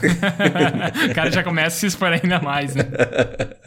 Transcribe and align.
o 1.10 1.14
cara 1.14 1.30
já 1.30 1.42
começa 1.42 1.76
a 1.76 1.80
se 1.80 1.86
expor 1.86 2.12
ainda 2.12 2.40
mais, 2.40 2.74
né? 2.74 2.84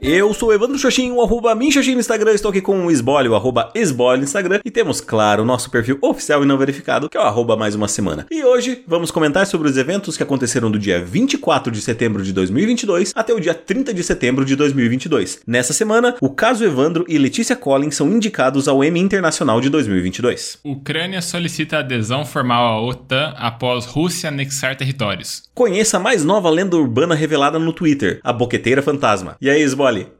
Eu 0.00 0.32
sou 0.32 0.50
o 0.50 0.52
Evandro 0.52 0.78
Xoxin, 0.78 1.10
o 1.10 1.20
arroba 1.20 1.54
Minxoxin 1.54 1.94
no 1.94 2.00
Instagram, 2.00 2.32
estou 2.32 2.50
aqui 2.50 2.60
com 2.60 2.86
o 2.86 2.90
Esbole, 2.90 3.28
o 3.28 3.34
arroba 3.34 3.72
Esbole 3.74 4.18
no 4.18 4.24
Instagram, 4.24 4.60
e 4.64 4.70
temos, 4.70 5.00
claro, 5.00 5.42
o 5.42 5.46
nosso 5.46 5.70
perfil 5.70 5.98
oficial 6.00 6.42
e 6.42 6.46
não 6.46 6.56
verificado, 6.56 7.08
que 7.08 7.16
é 7.16 7.20
o 7.20 7.24
arroba 7.24 7.56
mais 7.56 7.74
uma 7.74 7.88
semana. 7.88 8.26
E 8.30 8.44
hoje 8.44 8.82
vamos 8.86 9.10
comentar 9.10 9.46
sobre 9.46 9.68
os 9.68 9.76
eventos 9.76 10.16
que 10.16 10.22
aconteceram 10.22 10.70
do 10.70 10.78
dia 10.78 11.02
24 11.04 11.72
de 11.72 11.80
setembro 11.80 12.22
de 12.22 12.32
2022 12.32 13.12
até 13.14 13.32
o 13.34 13.40
dia 13.40 13.54
30 13.54 13.92
de 13.92 14.02
setembro 14.04 14.44
de 14.44 14.54
2022. 14.54 15.40
Nessa 15.46 15.72
semana, 15.72 16.14
o 16.20 16.30
caso 16.30 16.64
Evandro 16.64 17.04
e 17.08 17.18
Letícia 17.18 17.56
Collins 17.56 17.96
são 17.96 18.08
indicados 18.08 18.68
ao 18.68 18.84
Emmy 18.84 19.00
Internacional 19.00 19.60
de 19.60 19.68
2022. 19.68 20.60
Ucrânia 20.64 21.20
solicita 21.20 21.78
adesão 21.78 22.24
formal 22.24 22.66
à 22.66 22.82
OTAN 22.82 23.34
após 23.36 23.84
Rússia 23.84 24.28
anexar 24.28 24.76
territórios. 24.76 25.42
Conheça 25.54 25.96
a 25.96 26.00
mais 26.00 26.24
nova 26.24 26.48
lenda 26.50 26.76
urbana 26.76 27.14
revelada 27.14 27.58
no 27.58 27.72
Twitter, 27.72 28.20
a 28.22 28.32
Boqueteira 28.32 28.80
Fantasma. 28.80 29.36
E 29.40 29.50
aí, 29.50 29.60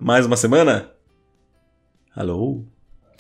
Mais 0.00 0.24
uma 0.24 0.36
semana? 0.36 0.90
Alô? 2.16 2.64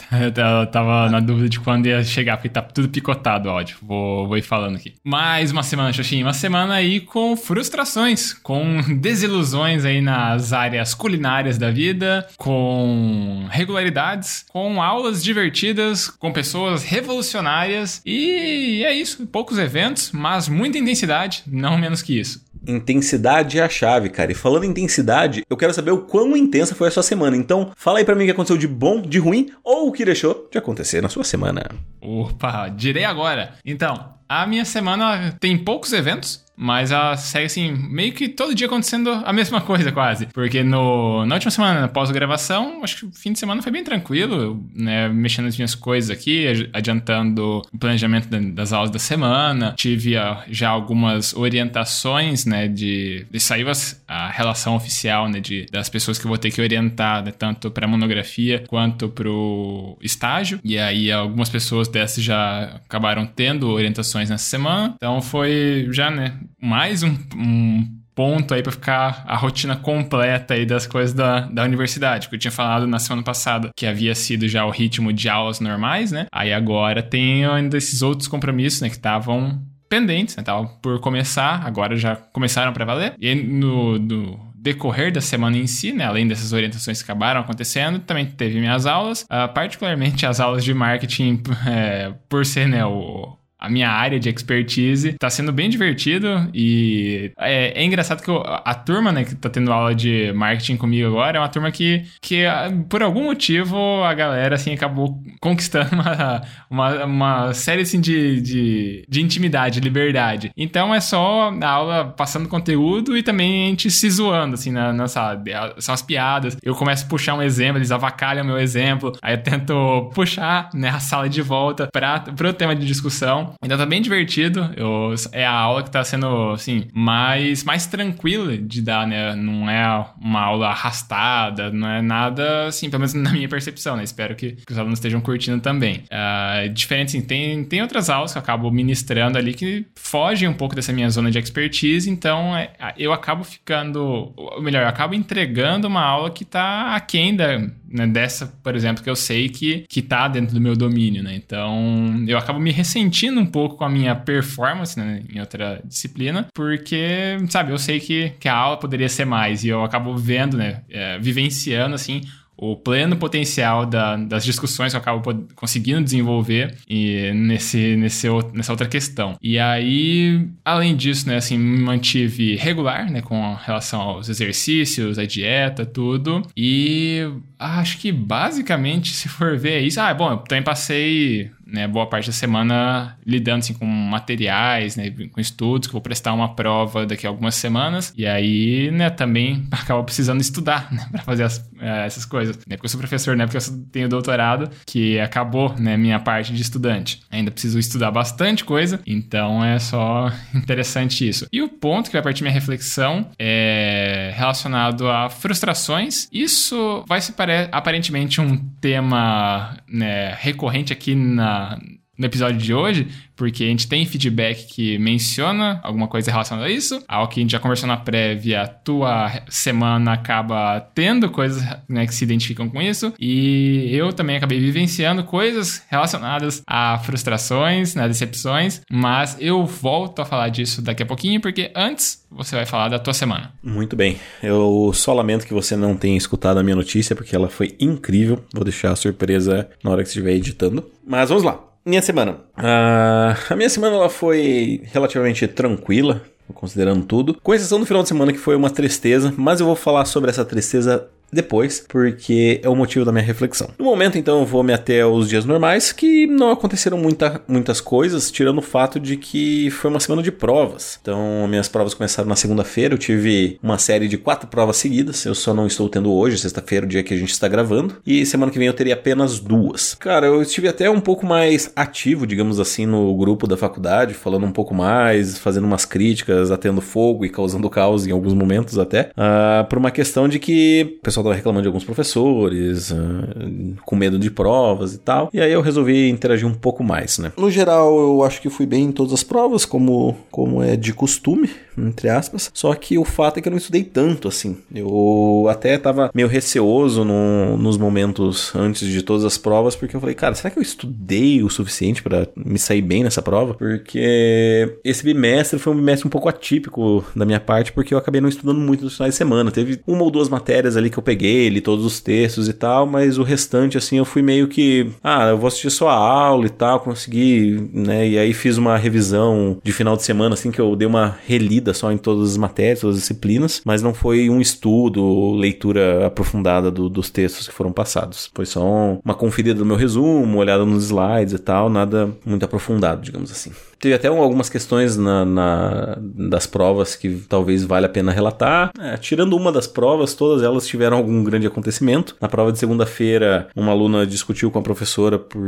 Eu 0.10 0.66
tava 0.66 1.10
na 1.10 1.20
dúvida 1.20 1.48
de 1.48 1.60
quando 1.60 1.86
ia 1.86 2.02
chegar, 2.02 2.36
porque 2.36 2.48
tá 2.48 2.62
tudo 2.62 2.88
picotado 2.88 3.48
o 3.48 3.52
áudio. 3.52 3.76
Vou, 3.82 4.26
vou 4.26 4.36
ir 4.36 4.42
falando 4.42 4.76
aqui. 4.76 4.94
Mais 5.04 5.50
uma 5.50 5.62
semana, 5.62 5.92
Xoxinho. 5.92 6.26
Uma 6.26 6.32
semana 6.32 6.74
aí 6.74 7.00
com 7.00 7.36
frustrações, 7.36 8.32
com 8.32 8.80
desilusões 8.98 9.84
aí 9.84 10.00
nas 10.00 10.52
áreas 10.52 10.94
culinárias 10.94 11.58
da 11.58 11.70
vida, 11.70 12.26
com 12.36 13.46
regularidades, 13.50 14.44
com 14.48 14.82
aulas 14.82 15.22
divertidas, 15.22 16.08
com 16.08 16.32
pessoas 16.32 16.82
revolucionárias. 16.82 18.00
E 18.04 18.82
é 18.84 18.94
isso. 18.94 19.26
Poucos 19.26 19.58
eventos, 19.58 20.10
mas 20.12 20.48
muita 20.48 20.78
intensidade, 20.78 21.42
não 21.46 21.76
menos 21.76 22.02
que 22.02 22.18
isso. 22.18 22.47
Intensidade 22.68 23.58
é 23.58 23.62
a 23.62 23.68
chave, 23.68 24.10
cara. 24.10 24.30
E 24.30 24.34
falando 24.34 24.64
em 24.64 24.68
intensidade, 24.68 25.42
eu 25.48 25.56
quero 25.56 25.72
saber 25.72 25.90
o 25.90 26.02
quão 26.02 26.36
intensa 26.36 26.74
foi 26.74 26.88
a 26.88 26.90
sua 26.90 27.02
semana. 27.02 27.34
Então, 27.34 27.72
fala 27.74 27.98
aí 27.98 28.04
pra 28.04 28.14
mim 28.14 28.24
o 28.24 28.26
que 28.26 28.32
aconteceu 28.32 28.58
de 28.58 28.68
bom, 28.68 29.00
de 29.00 29.18
ruim 29.18 29.50
ou 29.64 29.88
o 29.88 29.92
que 29.92 30.04
deixou 30.04 30.46
de 30.52 30.58
acontecer 30.58 31.00
na 31.00 31.08
sua 31.08 31.24
semana. 31.24 31.66
Opa, 32.00 32.68
direi 32.68 33.04
agora. 33.04 33.54
Então, 33.64 34.12
a 34.28 34.46
minha 34.46 34.66
semana 34.66 35.34
tem 35.40 35.56
poucos 35.56 35.94
eventos, 35.94 36.44
mas 36.58 36.90
ela 36.90 37.16
segue 37.16 37.46
assim, 37.46 37.72
meio 37.72 38.12
que 38.12 38.28
todo 38.28 38.52
dia 38.52 38.66
acontecendo 38.66 39.10
a 39.24 39.32
mesma 39.32 39.60
coisa, 39.60 39.92
quase. 39.92 40.26
Porque 40.26 40.64
no, 40.64 41.24
na 41.24 41.36
última 41.36 41.52
semana, 41.52 41.84
após 41.84 42.10
a 42.10 42.12
gravação, 42.12 42.82
acho 42.82 42.96
que 42.96 43.06
o 43.06 43.12
fim 43.12 43.32
de 43.32 43.38
semana 43.38 43.62
foi 43.62 43.70
bem 43.70 43.84
tranquilo, 43.84 44.60
né? 44.74 45.08
Mexendo 45.08 45.44
nas 45.44 45.56
minhas 45.56 45.76
coisas 45.76 46.10
aqui, 46.10 46.68
adiantando 46.72 47.62
o 47.72 47.78
planejamento 47.78 48.28
das 48.28 48.72
aulas 48.72 48.90
da 48.90 48.98
semana. 48.98 49.72
Tive 49.76 50.14
já 50.48 50.68
algumas 50.68 51.32
orientações, 51.32 52.44
né? 52.44 52.66
De, 52.66 53.24
de 53.30 53.38
saiu 53.38 53.68
a 54.08 54.30
relação 54.30 54.74
oficial, 54.74 55.28
né? 55.28 55.38
De, 55.38 55.66
das 55.70 55.88
pessoas 55.88 56.18
que 56.18 56.24
eu 56.24 56.28
vou 56.28 56.38
ter 56.38 56.50
que 56.50 56.60
orientar, 56.60 57.22
né, 57.22 57.30
tanto 57.30 57.70
para 57.70 57.86
monografia 57.86 58.64
quanto 58.66 59.08
para 59.08 59.30
o 59.30 59.96
estágio. 60.00 60.58
E 60.64 60.78
aí, 60.78 61.12
algumas 61.12 61.48
pessoas 61.48 61.86
dessas 61.86 62.24
já 62.24 62.80
acabaram 62.86 63.26
tendo 63.26 63.68
orientações 63.68 64.30
nessa 64.30 64.44
semana. 64.44 64.94
Então, 64.96 65.20
foi 65.20 65.86
já, 65.92 66.10
né? 66.10 66.32
Mais 66.60 67.02
um, 67.02 67.16
um 67.36 67.98
ponto 68.14 68.52
aí 68.52 68.64
para 68.64 68.72
ficar 68.72 69.22
a 69.28 69.36
rotina 69.36 69.76
completa 69.76 70.54
aí 70.54 70.66
das 70.66 70.88
coisas 70.88 71.14
da, 71.14 71.42
da 71.42 71.62
universidade. 71.62 72.26
Porque 72.26 72.34
eu 72.34 72.40
tinha 72.40 72.50
falado 72.50 72.84
na 72.84 72.98
semana 72.98 73.22
passada 73.22 73.70
que 73.76 73.86
havia 73.86 74.12
sido 74.12 74.48
já 74.48 74.64
o 74.64 74.70
ritmo 74.70 75.12
de 75.12 75.28
aulas 75.28 75.60
normais, 75.60 76.10
né? 76.10 76.26
Aí 76.32 76.52
agora 76.52 77.00
tem 77.00 77.44
ainda 77.44 77.76
esses 77.76 78.02
outros 78.02 78.26
compromissos, 78.26 78.80
né? 78.80 78.88
Que 78.88 78.96
estavam 78.96 79.62
pendentes, 79.88 80.34
né? 80.34 80.40
Estavam 80.40 80.66
por 80.82 80.98
começar, 81.00 81.64
agora 81.64 81.96
já 81.96 82.16
começaram 82.16 82.72
para 82.72 82.84
valer. 82.84 83.14
E 83.20 83.36
no, 83.36 84.00
no 84.00 84.48
decorrer 84.56 85.12
da 85.12 85.20
semana 85.20 85.56
em 85.56 85.66
si, 85.68 85.92
né, 85.92 86.04
além 86.04 86.26
dessas 86.26 86.52
orientações 86.52 87.00
que 87.00 87.10
acabaram 87.10 87.40
acontecendo, 87.40 88.00
também 88.00 88.26
teve 88.26 88.58
minhas 88.58 88.84
aulas, 88.84 89.22
uh, 89.22 89.52
particularmente 89.54 90.26
as 90.26 90.40
aulas 90.40 90.64
de 90.64 90.74
marketing, 90.74 91.40
é, 91.66 92.12
por 92.28 92.44
ser 92.44 92.68
né, 92.68 92.84
o, 92.84 93.37
a 93.58 93.68
minha 93.68 93.90
área 93.90 94.20
de 94.20 94.28
expertise. 94.28 95.14
Tá 95.18 95.28
sendo 95.28 95.52
bem 95.52 95.68
divertido 95.68 96.48
e 96.54 97.32
é, 97.38 97.82
é 97.82 97.84
engraçado 97.84 98.22
que 98.22 98.30
eu, 98.30 98.42
a 98.46 98.74
turma, 98.74 99.10
né, 99.12 99.24
que 99.24 99.34
tá 99.34 99.48
tendo 99.48 99.72
aula 99.72 99.94
de 99.94 100.32
marketing 100.32 100.76
comigo 100.76 101.08
agora 101.08 101.38
é 101.38 101.40
uma 101.40 101.48
turma 101.48 101.70
que, 101.70 102.04
que 102.20 102.44
ah, 102.44 102.70
por 102.88 103.02
algum 103.02 103.24
motivo, 103.24 104.02
a 104.04 104.14
galera, 104.14 104.54
assim, 104.54 104.72
acabou 104.72 105.20
conquistando 105.40 105.90
uma, 105.92 106.42
uma, 106.70 107.04
uma 107.04 107.54
série, 107.54 107.82
assim, 107.82 108.00
de, 108.00 108.40
de, 108.40 109.04
de 109.08 109.22
intimidade, 109.22 109.80
liberdade. 109.80 110.50
Então 110.56 110.94
é 110.94 111.00
só 111.00 111.50
a 111.50 111.68
aula 111.68 112.04
passando 112.16 112.48
conteúdo 112.48 113.16
e 113.16 113.22
também 113.22 113.66
a 113.66 113.68
gente 113.70 113.90
se 113.90 114.10
zoando, 114.10 114.54
assim, 114.54 114.70
na, 114.70 114.92
na 114.92 115.08
sala. 115.08 115.42
São 115.78 115.94
as 115.94 116.02
piadas. 116.02 116.56
Eu 116.62 116.74
começo 116.74 117.04
a 117.04 117.08
puxar 117.08 117.34
um 117.34 117.42
exemplo, 117.42 117.78
eles 117.78 117.90
avacalham 117.90 118.44
meu 118.44 118.58
exemplo. 118.58 119.12
Aí 119.22 119.34
eu 119.34 119.42
tento 119.42 120.10
puxar, 120.14 120.70
né, 120.74 120.88
a 120.90 121.00
sala 121.00 121.28
de 121.28 121.42
volta 121.42 121.88
para 121.92 122.48
o 122.48 122.52
tema 122.52 122.74
de 122.74 122.86
discussão. 122.86 123.47
Então 123.62 123.76
tá 123.76 123.86
bem 123.86 124.00
divertido. 124.00 124.70
Eu, 124.76 125.14
é 125.32 125.46
a 125.46 125.52
aula 125.52 125.82
que 125.82 125.90
tá 125.90 126.02
sendo, 126.04 126.50
assim, 126.52 126.86
mais, 126.92 127.64
mais 127.64 127.86
tranquila 127.86 128.56
de 128.56 128.82
dar, 128.82 129.06
né? 129.06 129.34
Não 129.34 129.68
é 129.68 130.06
uma 130.20 130.40
aula 130.40 130.68
arrastada, 130.68 131.70
não 131.70 131.88
é 131.88 132.02
nada, 132.02 132.66
assim, 132.66 132.90
pelo 132.90 133.00
menos 133.00 133.14
na 133.18 133.32
minha 133.32 133.48
percepção, 133.48 133.96
né? 133.96 134.04
Espero 134.04 134.34
que, 134.34 134.52
que 134.52 134.72
os 134.72 134.78
alunos 134.78 134.98
estejam 134.98 135.20
curtindo 135.20 135.60
também. 135.60 136.04
Uh, 136.04 136.68
diferente, 136.70 137.08
assim, 137.08 137.20
tem, 137.20 137.64
tem 137.64 137.82
outras 137.82 138.10
aulas 138.10 138.32
que 138.32 138.38
eu 138.38 138.42
acabo 138.42 138.70
ministrando 138.70 139.38
ali 139.38 139.54
que 139.54 139.86
fogem 139.94 140.48
um 140.48 140.54
pouco 140.54 140.74
dessa 140.74 140.92
minha 140.92 141.08
zona 141.10 141.30
de 141.30 141.38
expertise, 141.38 142.10
então 142.10 142.56
é, 142.56 142.70
eu 142.96 143.12
acabo 143.12 143.44
ficando, 143.44 144.32
ou 144.36 144.62
melhor, 144.62 144.82
eu 144.82 144.88
acabo 144.88 145.14
entregando 145.14 145.86
uma 145.86 146.02
aula 146.02 146.30
que 146.30 146.44
tá 146.44 146.94
aquém 146.94 147.34
da, 147.34 147.58
né, 147.90 148.06
dessa, 148.06 148.46
por 148.62 148.74
exemplo, 148.74 149.02
que 149.02 149.10
eu 149.10 149.16
sei 149.16 149.48
que, 149.48 149.84
que 149.88 150.02
tá 150.02 150.28
dentro 150.28 150.54
do 150.54 150.60
meu 150.60 150.76
domínio, 150.76 151.22
né? 151.22 151.34
Então, 151.34 152.24
eu 152.26 152.36
acabo 152.36 152.58
me 152.58 152.70
ressentindo 152.70 153.40
um 153.40 153.46
pouco 153.46 153.76
com 153.76 153.84
a 153.84 153.88
minha 153.88 154.14
performance 154.14 154.98
né, 154.98 155.22
em 155.32 155.40
outra 155.40 155.80
disciplina, 155.84 156.46
porque, 156.54 157.38
sabe, 157.48 157.72
eu 157.72 157.78
sei 157.78 158.00
que, 158.00 158.32
que 158.38 158.48
a 158.48 158.54
aula 158.54 158.76
poderia 158.76 159.08
ser 159.08 159.24
mais 159.24 159.64
e 159.64 159.68
eu 159.68 159.82
acabo 159.82 160.16
vendo, 160.16 160.56
né, 160.56 160.82
é, 160.90 161.18
vivenciando, 161.18 161.94
assim, 161.94 162.22
o 162.58 162.74
pleno 162.74 163.16
potencial 163.16 163.86
da, 163.86 164.16
das 164.16 164.44
discussões 164.44 164.92
que 164.92 164.96
eu 164.96 165.00
acabo 165.00 165.46
conseguindo 165.54 166.02
desenvolver 166.02 166.74
e 166.90 167.30
nesse, 167.32 167.96
nesse, 167.96 168.26
nessa 168.52 168.72
outra 168.72 168.88
questão. 168.88 169.36
E 169.40 169.58
aí, 169.60 170.48
além 170.64 170.96
disso, 170.96 171.28
né, 171.28 171.36
assim, 171.36 171.56
me 171.56 171.78
mantive 171.78 172.56
regular, 172.56 173.08
né, 173.08 173.22
com 173.22 173.54
relação 173.54 174.00
aos 174.00 174.28
exercícios, 174.28 175.18
a 175.18 175.24
dieta, 175.24 175.86
tudo. 175.86 176.42
E 176.56 177.30
acho 177.56 177.98
que 177.98 178.10
basicamente, 178.10 179.10
se 179.10 179.28
for 179.28 179.56
ver 179.56 179.78
é 179.78 179.80
isso, 179.80 180.00
ah, 180.00 180.12
bom, 180.12 180.32
eu 180.32 180.36
também 180.38 180.64
passei 180.64 181.50
né, 181.68 181.86
boa 181.86 182.06
parte 182.06 182.26
da 182.26 182.32
semana 182.32 183.16
lidando 183.26 183.58
assim, 183.58 183.74
com 183.74 183.84
materiais, 183.84 184.96
né, 184.96 185.12
com 185.30 185.40
estudos, 185.40 185.86
que 185.86 185.92
vou 185.92 186.00
prestar 186.00 186.32
uma 186.32 186.54
prova 186.54 187.04
daqui 187.04 187.26
a 187.26 187.30
algumas 187.30 187.54
semanas. 187.54 188.12
E 188.16 188.26
aí, 188.26 188.90
né, 188.90 189.10
também 189.10 189.66
acabo 189.70 190.02
precisando 190.02 190.40
estudar 190.40 190.90
né, 190.90 191.06
para 191.12 191.22
fazer 191.22 191.44
as, 191.44 191.70
é, 191.80 192.06
essas 192.06 192.24
coisas. 192.24 192.56
Né, 192.66 192.76
porque 192.76 192.86
eu 192.86 192.90
sou 192.90 192.98
professor, 192.98 193.36
né, 193.36 193.46
porque 193.46 193.58
eu 193.58 193.78
tenho 193.92 194.08
doutorado, 194.08 194.70
que 194.86 195.20
acabou 195.20 195.74
né, 195.78 195.96
minha 195.96 196.18
parte 196.18 196.52
de 196.52 196.62
estudante. 196.62 197.20
Ainda 197.30 197.50
preciso 197.50 197.78
estudar 197.78 198.10
bastante 198.10 198.64
coisa, 198.64 199.00
então 199.06 199.62
é 199.62 199.78
só 199.78 200.32
interessante 200.54 201.28
isso. 201.28 201.46
E 201.52 201.60
o 201.60 201.68
ponto 201.68 202.06
que 202.06 202.14
vai 202.14 202.22
partir 202.22 202.42
minha 202.42 202.52
reflexão 202.52 203.30
é 203.38 204.32
relacionado 204.34 205.08
a 205.08 205.28
frustrações. 205.28 206.28
Isso 206.32 207.04
vai 207.06 207.20
se 207.20 207.32
parecer 207.32 207.68
aparentemente 207.72 208.40
um 208.40 208.56
tema 208.80 209.76
né, 209.88 210.34
recorrente 210.38 210.92
aqui 210.92 211.14
na 211.14 211.57
uh, 211.58 211.76
no 212.18 212.26
episódio 212.26 212.58
de 212.58 212.74
hoje, 212.74 213.06
porque 213.36 213.62
a 213.62 213.68
gente 213.68 213.86
tem 213.86 214.04
feedback 214.04 214.66
que 214.66 214.98
menciona 214.98 215.80
alguma 215.84 216.08
coisa 216.08 216.30
relacionada 216.30 216.66
a 216.66 216.70
isso, 216.70 217.00
algo 217.06 217.32
que 217.32 217.38
a 217.38 217.42
gente 217.42 217.52
já 217.52 217.60
conversou 217.60 217.86
na 217.86 217.96
prévia, 217.96 218.62
a 218.62 218.66
tua 218.66 219.30
semana 219.48 220.14
acaba 220.14 220.80
tendo 220.94 221.30
coisas 221.30 221.62
né, 221.88 222.04
que 222.06 222.14
se 222.14 222.24
identificam 222.24 222.68
com 222.68 222.82
isso, 222.82 223.14
e 223.18 223.88
eu 223.92 224.12
também 224.12 224.36
acabei 224.36 224.58
vivenciando 224.58 225.22
coisas 225.22 225.84
relacionadas 225.88 226.62
a 226.66 226.98
frustrações, 226.98 227.94
né, 227.94 228.08
decepções, 228.08 228.80
mas 228.90 229.36
eu 229.38 229.64
volto 229.64 230.20
a 230.20 230.24
falar 230.24 230.48
disso 230.48 230.82
daqui 230.82 231.04
a 231.04 231.06
pouquinho, 231.06 231.40
porque 231.40 231.70
antes 231.76 232.26
você 232.30 232.56
vai 232.56 232.66
falar 232.66 232.88
da 232.88 232.98
tua 232.98 233.14
semana. 233.14 233.52
Muito 233.62 233.94
bem, 233.94 234.18
eu 234.42 234.90
só 234.92 235.14
lamento 235.14 235.46
que 235.46 235.54
você 235.54 235.76
não 235.76 235.96
tenha 235.96 236.16
escutado 236.16 236.58
a 236.58 236.62
minha 236.64 236.76
notícia, 236.76 237.14
porque 237.14 237.36
ela 237.36 237.48
foi 237.48 237.76
incrível, 237.78 238.44
vou 238.52 238.64
deixar 238.64 238.90
a 238.90 238.96
surpresa 238.96 239.68
na 239.84 239.92
hora 239.92 240.02
que 240.02 240.08
estiver 240.08 240.32
editando, 240.32 240.84
mas 241.06 241.28
vamos 241.28 241.44
lá. 241.44 241.67
Minha 241.88 242.02
semana. 242.02 242.32
Uh, 242.58 243.34
a 243.48 243.56
minha 243.56 243.70
semana 243.70 243.96
ela 243.96 244.10
foi 244.10 244.82
relativamente 244.92 245.48
tranquila, 245.48 246.20
considerando 246.52 247.06
tudo. 247.06 247.38
Com 247.42 247.54
exceção 247.54 247.80
do 247.80 247.86
final 247.86 248.02
de 248.02 248.10
semana 248.10 248.30
que 248.30 248.38
foi 248.38 248.54
uma 248.54 248.68
tristeza, 248.68 249.32
mas 249.38 249.58
eu 249.58 249.64
vou 249.64 249.74
falar 249.74 250.04
sobre 250.04 250.28
essa 250.28 250.44
tristeza 250.44 251.08
depois, 251.32 251.84
porque 251.88 252.60
é 252.62 252.68
o 252.68 252.74
motivo 252.74 253.04
da 253.04 253.12
minha 253.12 253.24
reflexão. 253.24 253.70
No 253.78 253.84
momento, 253.84 254.18
então, 254.18 254.40
eu 254.40 254.46
vou 254.46 254.62
me 254.62 254.72
até 254.72 255.02
aos 255.02 255.28
dias 255.28 255.44
normais, 255.44 255.92
que 255.92 256.26
não 256.26 256.50
aconteceram 256.50 256.98
muita, 256.98 257.40
muitas 257.46 257.80
coisas, 257.80 258.30
tirando 258.30 258.58
o 258.58 258.62
fato 258.62 258.98
de 258.98 259.16
que 259.16 259.70
foi 259.70 259.90
uma 259.90 260.00
semana 260.00 260.22
de 260.22 260.32
provas. 260.32 260.98
Então, 261.00 261.46
minhas 261.48 261.68
provas 261.68 261.94
começaram 261.94 262.28
na 262.28 262.36
segunda-feira, 262.36 262.94
eu 262.94 262.98
tive 262.98 263.58
uma 263.62 263.78
série 263.78 264.08
de 264.08 264.16
quatro 264.16 264.48
provas 264.48 264.76
seguidas, 264.76 265.24
eu 265.24 265.34
só 265.34 265.52
não 265.52 265.66
estou 265.66 265.88
tendo 265.88 266.12
hoje, 266.12 266.38
sexta-feira, 266.38 266.86
o 266.86 266.88
dia 266.88 267.02
que 267.02 267.14
a 267.14 267.16
gente 267.16 267.30
está 267.30 267.48
gravando, 267.48 267.96
e 268.06 268.24
semana 268.24 268.50
que 268.50 268.58
vem 268.58 268.68
eu 268.68 268.74
teria 268.74 268.94
apenas 268.94 269.38
duas. 269.38 269.94
Cara, 269.94 270.26
eu 270.26 270.42
estive 270.42 270.68
até 270.68 270.88
um 270.90 271.00
pouco 271.00 271.26
mais 271.26 271.70
ativo, 271.76 272.26
digamos 272.26 272.58
assim, 272.58 272.86
no 272.86 273.14
grupo 273.16 273.46
da 273.46 273.56
faculdade, 273.56 274.14
falando 274.14 274.46
um 274.46 274.52
pouco 274.52 274.74
mais, 274.74 275.38
fazendo 275.38 275.64
umas 275.64 275.84
críticas, 275.84 276.50
atendo 276.50 276.80
fogo 276.80 277.24
e 277.24 277.28
causando 277.28 277.68
caos 277.68 278.06
em 278.06 278.10
alguns 278.10 278.34
momentos 278.34 278.78
até, 278.78 279.10
uh, 279.10 279.66
por 279.68 279.78
uma 279.78 279.90
questão 279.90 280.28
de 280.28 280.38
que 280.38 280.96
o 280.98 281.02
pessoal 281.02 281.17
pessoal 281.18 281.24
tava 281.24 281.34
reclamando 281.34 281.62
de 281.62 281.68
alguns 281.68 281.84
professores, 281.84 282.90
uh, 282.90 283.76
com 283.84 283.96
medo 283.96 284.18
de 284.18 284.30
provas 284.30 284.94
e 284.94 284.98
tal. 284.98 285.30
E 285.32 285.40
aí 285.40 285.52
eu 285.52 285.60
resolvi 285.60 286.08
interagir 286.08 286.46
um 286.46 286.54
pouco 286.54 286.82
mais, 286.82 287.18
né? 287.18 287.32
No 287.36 287.50
geral, 287.50 287.98
eu 287.98 288.22
acho 288.22 288.40
que 288.40 288.48
fui 288.48 288.66
bem 288.66 288.84
em 288.84 288.92
todas 288.92 289.12
as 289.12 289.22
provas, 289.22 289.64
como, 289.64 290.16
como 290.30 290.62
é 290.62 290.76
de 290.76 290.92
costume, 290.92 291.50
entre 291.76 292.08
aspas. 292.08 292.50
Só 292.52 292.74
que 292.74 292.98
o 292.98 293.04
fato 293.04 293.38
é 293.38 293.40
que 293.40 293.48
eu 293.48 293.50
não 293.50 293.58
estudei 293.58 293.84
tanto 293.84 294.28
assim. 294.28 294.56
Eu 294.74 295.46
até 295.50 295.76
tava 295.78 296.10
meio 296.14 296.28
receoso 296.28 297.04
no, 297.04 297.56
nos 297.56 297.76
momentos 297.76 298.54
antes 298.54 298.86
de 298.88 299.02
todas 299.02 299.24
as 299.24 299.38
provas, 299.38 299.74
porque 299.76 299.96
eu 299.96 300.00
falei, 300.00 300.14
cara, 300.14 300.34
será 300.34 300.50
que 300.50 300.58
eu 300.58 300.62
estudei 300.62 301.42
o 301.42 301.50
suficiente 301.50 302.02
para 302.02 302.28
me 302.36 302.58
sair 302.58 302.82
bem 302.82 303.04
nessa 303.04 303.22
prova? 303.22 303.54
Porque 303.54 304.78
esse 304.84 305.02
bimestre 305.02 305.58
foi 305.58 305.72
um 305.72 305.76
bimestre 305.76 306.06
um 306.06 306.10
pouco 306.10 306.28
atípico 306.28 307.04
da 307.14 307.24
minha 307.24 307.40
parte, 307.40 307.72
porque 307.72 307.94
eu 307.94 307.98
acabei 307.98 308.20
não 308.20 308.28
estudando 308.28 308.60
muito 308.60 308.84
nos 308.84 308.96
finais 308.96 309.14
de 309.14 309.18
semana. 309.18 309.50
Teve 309.50 309.80
uma 309.86 310.02
ou 310.02 310.10
duas 310.10 310.28
matérias 310.28 310.76
ali 310.76 310.90
que 310.90 310.98
eu 310.98 311.02
peguei, 311.08 311.48
li 311.48 311.62
todos 311.62 311.86
os 311.86 312.00
textos 312.00 312.50
e 312.50 312.52
tal, 312.52 312.86
mas 312.86 313.16
o 313.16 313.22
restante, 313.22 313.78
assim, 313.78 313.96
eu 313.96 314.04
fui 314.04 314.20
meio 314.20 314.46
que, 314.46 314.90
ah, 315.02 315.28
eu 315.28 315.38
vou 315.38 315.48
assistir 315.48 315.70
só 315.70 315.88
a 315.88 315.94
aula 315.94 316.44
e 316.44 316.50
tal, 316.50 316.80
consegui, 316.80 317.70
né? 317.72 318.06
E 318.06 318.18
aí 318.18 318.34
fiz 318.34 318.58
uma 318.58 318.76
revisão 318.76 319.58
de 319.64 319.72
final 319.72 319.96
de 319.96 320.02
semana, 320.02 320.34
assim, 320.34 320.50
que 320.50 320.60
eu 320.60 320.76
dei 320.76 320.86
uma 320.86 321.16
relida 321.26 321.72
só 321.72 321.90
em 321.90 321.96
todas 321.96 322.32
as 322.32 322.36
matérias, 322.36 322.80
todas 322.80 322.96
as 322.96 323.02
disciplinas, 323.02 323.62
mas 323.64 323.80
não 323.80 323.94
foi 323.94 324.28
um 324.28 324.38
estudo, 324.38 325.32
leitura 325.32 326.06
aprofundada 326.06 326.70
do, 326.70 326.90
dos 326.90 327.08
textos 327.08 327.48
que 327.48 327.54
foram 327.54 327.72
passados. 327.72 328.30
Foi 328.34 328.44
só 328.44 328.98
uma 329.02 329.14
conferida 329.14 329.58
do 329.58 329.64
meu 329.64 329.76
resumo, 329.76 330.22
uma 330.22 330.36
olhada 330.36 330.66
nos 330.66 330.84
slides 330.84 331.32
e 331.32 331.38
tal, 331.38 331.70
nada 331.70 332.10
muito 332.26 332.44
aprofundado, 332.44 333.00
digamos 333.00 333.30
assim. 333.30 333.50
Teve 333.78 333.94
até 333.94 334.08
algumas 334.08 334.48
questões 334.48 334.96
na, 334.96 335.24
na, 335.24 335.98
das 336.00 336.46
provas 336.46 336.96
que 336.96 337.22
talvez 337.28 337.62
valha 337.62 337.86
a 337.86 337.88
pena 337.88 338.10
relatar. 338.10 338.72
É, 338.78 338.96
tirando 338.96 339.36
uma 339.36 339.52
das 339.52 339.68
provas, 339.68 340.14
todas 340.14 340.42
elas 340.42 340.66
tiveram 340.66 340.96
algum 340.98 341.22
grande 341.24 341.46
acontecimento. 341.46 342.16
Na 342.20 342.28
prova 342.28 342.52
de 342.52 342.58
segunda-feira, 342.58 343.48
uma 343.54 343.72
aluna 343.72 344.06
discutiu 344.06 344.50
com 344.50 344.58
a 344.58 344.62
professora 344.62 345.18
por 345.18 345.42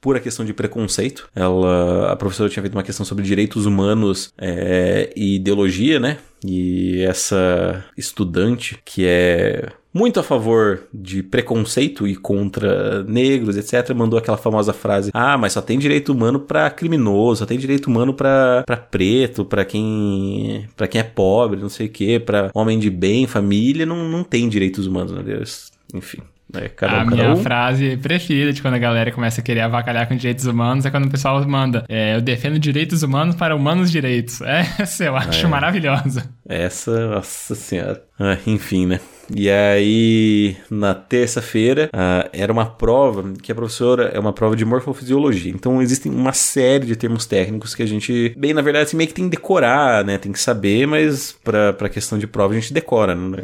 pura 0.00 0.20
questão 0.20 0.44
de 0.44 0.52
preconceito. 0.52 1.28
Ela, 1.34 2.12
a 2.12 2.16
professora 2.16 2.48
tinha 2.48 2.62
feito 2.62 2.74
uma 2.74 2.82
questão 2.82 3.04
sobre 3.06 3.24
direitos 3.24 3.66
humanos 3.66 4.32
é, 4.38 5.12
e 5.16 5.36
ideologia, 5.36 6.00
né? 6.00 6.18
E 6.44 7.02
essa 7.02 7.84
estudante, 7.96 8.78
que 8.84 9.04
é 9.06 9.68
muito 9.92 10.18
a 10.18 10.22
favor 10.22 10.84
de 10.92 11.22
preconceito 11.22 12.06
e 12.06 12.16
contra 12.16 13.02
negros, 13.04 13.56
etc., 13.56 13.94
mandou 13.94 14.18
aquela 14.18 14.36
famosa 14.36 14.72
frase: 14.72 15.10
Ah, 15.12 15.36
mas 15.36 15.52
só 15.52 15.60
tem 15.60 15.78
direito 15.78 16.12
humano 16.12 16.40
para 16.40 16.70
criminoso, 16.70 17.40
só 17.40 17.46
tem 17.46 17.58
direito 17.58 17.86
humano 17.86 18.14
para 18.14 18.64
preto, 18.90 19.44
para 19.44 19.64
quem 19.64 20.68
para 20.76 20.88
quem 20.88 21.00
é 21.00 21.04
pobre, 21.04 21.60
não 21.60 21.68
sei 21.68 21.86
o 21.86 21.90
quê, 21.90 22.18
para 22.18 22.50
homem 22.54 22.78
de 22.78 22.90
bem, 22.90 23.26
família, 23.26 23.84
não, 23.84 24.08
não 24.08 24.24
tem 24.24 24.48
direitos 24.48 24.86
humanos, 24.86 25.12
meu 25.12 25.22
Deus. 25.22 25.70
Enfim. 25.94 26.22
É, 26.54 26.68
cada, 26.68 27.00
a 27.00 27.04
minha 27.04 27.32
um. 27.32 27.36
frase 27.36 27.96
preferida 27.96 28.52
de 28.52 28.60
quando 28.60 28.74
a 28.74 28.78
galera 28.78 29.10
começa 29.10 29.40
a 29.40 29.44
querer 29.44 29.60
avacalhar 29.60 30.06
com 30.06 30.14
direitos 30.14 30.44
humanos 30.44 30.84
é 30.84 30.90
quando 30.90 31.06
o 31.06 31.10
pessoal 31.10 31.42
manda 31.48 31.84
é, 31.88 32.14
eu 32.16 32.20
defendo 32.20 32.58
direitos 32.58 33.02
humanos 33.02 33.34
para 33.34 33.56
humanos 33.56 33.90
direitos. 33.90 34.40
Essa 34.78 35.04
eu 35.04 35.16
acho 35.16 35.46
é. 35.46 35.48
maravilhosa. 35.48 36.30
Essa, 36.46 37.08
nossa 37.08 37.54
senhora. 37.54 38.02
Ah, 38.18 38.36
enfim, 38.46 38.86
né? 38.86 39.00
E 39.34 39.48
aí, 39.50 40.56
na 40.70 40.94
terça-feira, 40.94 41.90
uh, 41.92 42.28
era 42.32 42.52
uma 42.52 42.66
prova 42.66 43.32
que 43.42 43.52
a 43.52 43.54
professora 43.54 44.10
é 44.12 44.18
uma 44.18 44.32
prova 44.32 44.56
de 44.56 44.64
morfofisiologia. 44.64 45.52
Então, 45.52 45.80
existem 45.80 46.12
uma 46.12 46.32
série 46.32 46.86
de 46.86 46.96
termos 46.96 47.26
técnicos 47.26 47.74
que 47.74 47.82
a 47.82 47.86
gente, 47.86 48.34
bem, 48.36 48.52
na 48.52 48.62
verdade, 48.62 48.84
assim, 48.84 48.96
meio 48.96 49.08
que 49.08 49.14
tem 49.14 49.24
que 49.24 49.36
decorar, 49.36 50.04
né? 50.04 50.18
Tem 50.18 50.32
que 50.32 50.40
saber, 50.40 50.86
mas 50.86 51.36
pra, 51.42 51.88
questão 51.88 52.18
de 52.18 52.26
prova 52.26 52.54
a 52.54 52.58
gente 52.58 52.72
decora. 52.72 53.14
Né? 53.14 53.38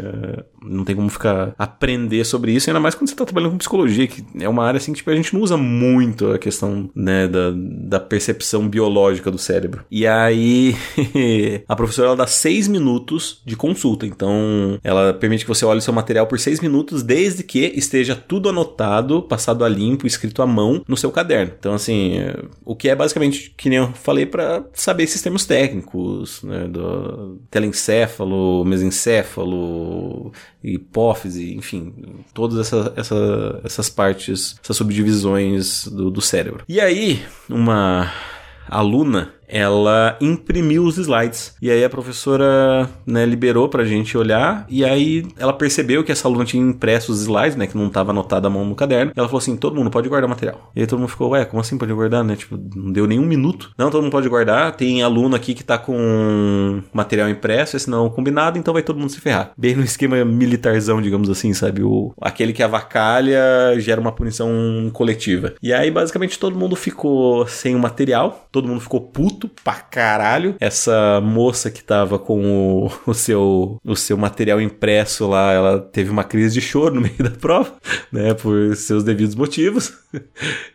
Não 0.62 0.84
tem 0.84 0.96
como 0.96 1.08
ficar 1.08 1.54
aprender 1.58 2.24
sobre 2.24 2.52
isso, 2.52 2.70
ainda 2.70 2.80
mais 2.80 2.94
quando 2.94 3.08
você 3.08 3.16
tá 3.16 3.24
trabalhando 3.24 3.52
com 3.52 3.58
psicologia, 3.58 4.06
que 4.06 4.24
é 4.40 4.48
uma 4.48 4.64
área 4.64 4.78
assim 4.78 4.92
que 4.92 4.98
tipo, 4.98 5.10
a 5.10 5.16
gente 5.16 5.34
não 5.34 5.42
usa 5.42 5.56
muito 5.56 6.32
a 6.32 6.38
questão, 6.38 6.90
né, 6.94 7.28
da, 7.28 7.52
da 7.54 8.00
percepção 8.00 8.68
biológica 8.68 9.30
do 9.30 9.38
cérebro. 9.38 9.84
E 9.90 10.06
aí, 10.06 10.76
a 11.68 11.76
professora 11.76 12.08
ela 12.08 12.16
dá 12.16 12.26
seis 12.26 12.68
minutos 12.68 13.42
de 13.44 13.56
consulta. 13.56 14.06
Então, 14.06 14.78
ela 14.82 15.12
permite 15.12 15.44
que 15.44 15.48
você 15.48 15.64
olhe 15.64 15.77
seu 15.80 15.92
material 15.92 16.26
por 16.26 16.38
seis 16.38 16.60
minutos, 16.60 17.02
desde 17.02 17.42
que 17.42 17.72
esteja 17.74 18.14
tudo 18.14 18.48
anotado, 18.48 19.22
passado 19.22 19.64
a 19.64 19.68
limpo, 19.68 20.06
escrito 20.06 20.42
à 20.42 20.46
mão 20.46 20.82
no 20.86 20.96
seu 20.96 21.10
caderno. 21.10 21.52
Então, 21.58 21.74
assim, 21.74 22.16
o 22.64 22.74
que 22.74 22.88
é 22.88 22.94
basicamente, 22.94 23.54
que 23.56 23.68
nem 23.68 23.78
eu 23.78 23.92
falei, 23.92 24.26
para 24.26 24.64
saber 24.72 25.04
esses 25.04 25.22
termos 25.22 25.44
técnicos, 25.44 26.42
né, 26.42 26.66
do 26.68 27.38
telencéfalo, 27.50 28.64
mesencéfalo, 28.64 30.32
hipófise, 30.62 31.54
enfim, 31.54 31.92
todas 32.34 32.58
essa, 32.58 32.92
essa, 32.96 33.60
essas 33.64 33.88
partes, 33.88 34.56
essas 34.62 34.76
subdivisões 34.76 35.86
do, 35.86 36.10
do 36.10 36.20
cérebro. 36.20 36.64
E 36.68 36.80
aí, 36.80 37.22
uma 37.48 38.12
aluna 38.68 39.37
ela 39.48 40.16
imprimiu 40.20 40.84
os 40.84 40.98
slides. 40.98 41.54
E 41.60 41.70
aí 41.70 41.82
a 41.82 41.90
professora 41.90 42.88
né, 43.06 43.24
liberou 43.24 43.68
pra 43.68 43.84
gente 43.84 44.16
olhar. 44.16 44.66
E 44.68 44.84
aí 44.84 45.26
ela 45.38 45.52
percebeu 45.52 46.04
que 46.04 46.12
essa 46.12 46.28
aluna 46.28 46.44
tinha 46.44 46.62
impresso 46.62 47.10
os 47.10 47.22
slides, 47.22 47.56
né? 47.56 47.66
Que 47.66 47.76
não 47.76 47.88
tava 47.88 48.10
anotada 48.10 48.46
a 48.46 48.50
mão 48.50 48.64
no 48.64 48.74
caderno. 48.74 49.12
Ela 49.16 49.26
falou 49.26 49.38
assim: 49.38 49.56
todo 49.56 49.74
mundo 49.74 49.90
pode 49.90 50.08
guardar 50.08 50.28
material. 50.28 50.70
E 50.76 50.80
aí 50.80 50.86
todo 50.86 50.98
mundo 50.98 51.08
ficou, 51.08 51.30
ué, 51.30 51.44
como 51.44 51.60
assim 51.60 51.78
pode 51.78 51.92
guardar, 51.92 52.22
né? 52.22 52.36
Tipo, 52.36 52.58
não 52.76 52.92
deu 52.92 53.06
nenhum 53.06 53.24
minuto. 53.24 53.70
Não, 53.78 53.90
todo 53.90 54.02
mundo 54.02 54.12
pode 54.12 54.28
guardar. 54.28 54.76
Tem 54.76 55.02
aluno 55.02 55.34
aqui 55.34 55.54
que 55.54 55.64
tá 55.64 55.78
com 55.78 56.82
material 56.92 57.28
impresso, 57.28 57.76
esse 57.76 57.88
não 57.88 58.10
combinado, 58.10 58.58
então 58.58 58.74
vai 58.74 58.82
todo 58.82 58.98
mundo 58.98 59.10
se 59.10 59.20
ferrar. 59.20 59.52
Bem 59.56 59.74
no 59.74 59.82
esquema 59.82 60.24
militarzão, 60.24 61.00
digamos 61.00 61.30
assim, 61.30 61.54
sabe? 61.54 61.82
O, 61.82 62.12
aquele 62.20 62.52
que 62.52 62.62
avacalha 62.62 63.40
gera 63.78 64.00
uma 64.00 64.12
punição 64.12 64.50
coletiva. 64.92 65.54
E 65.62 65.72
aí, 65.72 65.90
basicamente, 65.90 66.38
todo 66.38 66.58
mundo 66.58 66.76
ficou 66.76 67.46
sem 67.46 67.74
o 67.74 67.78
material, 67.78 68.48
todo 68.50 68.68
mundo 68.68 68.80
ficou 68.80 69.00
puto 69.00 69.37
puto 69.38 69.48
pra 69.62 69.74
caralho. 69.74 70.56
Essa 70.58 71.20
moça 71.20 71.70
que 71.70 71.82
tava 71.82 72.18
com 72.18 72.84
o, 72.86 72.90
o, 73.06 73.14
seu, 73.14 73.78
o 73.84 73.94
seu 73.94 74.16
material 74.16 74.60
impresso 74.60 75.28
lá, 75.28 75.52
ela 75.52 75.78
teve 75.78 76.10
uma 76.10 76.24
crise 76.24 76.54
de 76.54 76.60
choro 76.60 76.96
no 76.96 77.00
meio 77.02 77.16
da 77.18 77.30
prova, 77.30 77.72
né? 78.10 78.34
Por 78.34 78.74
seus 78.74 79.04
devidos 79.04 79.36
motivos. 79.36 79.92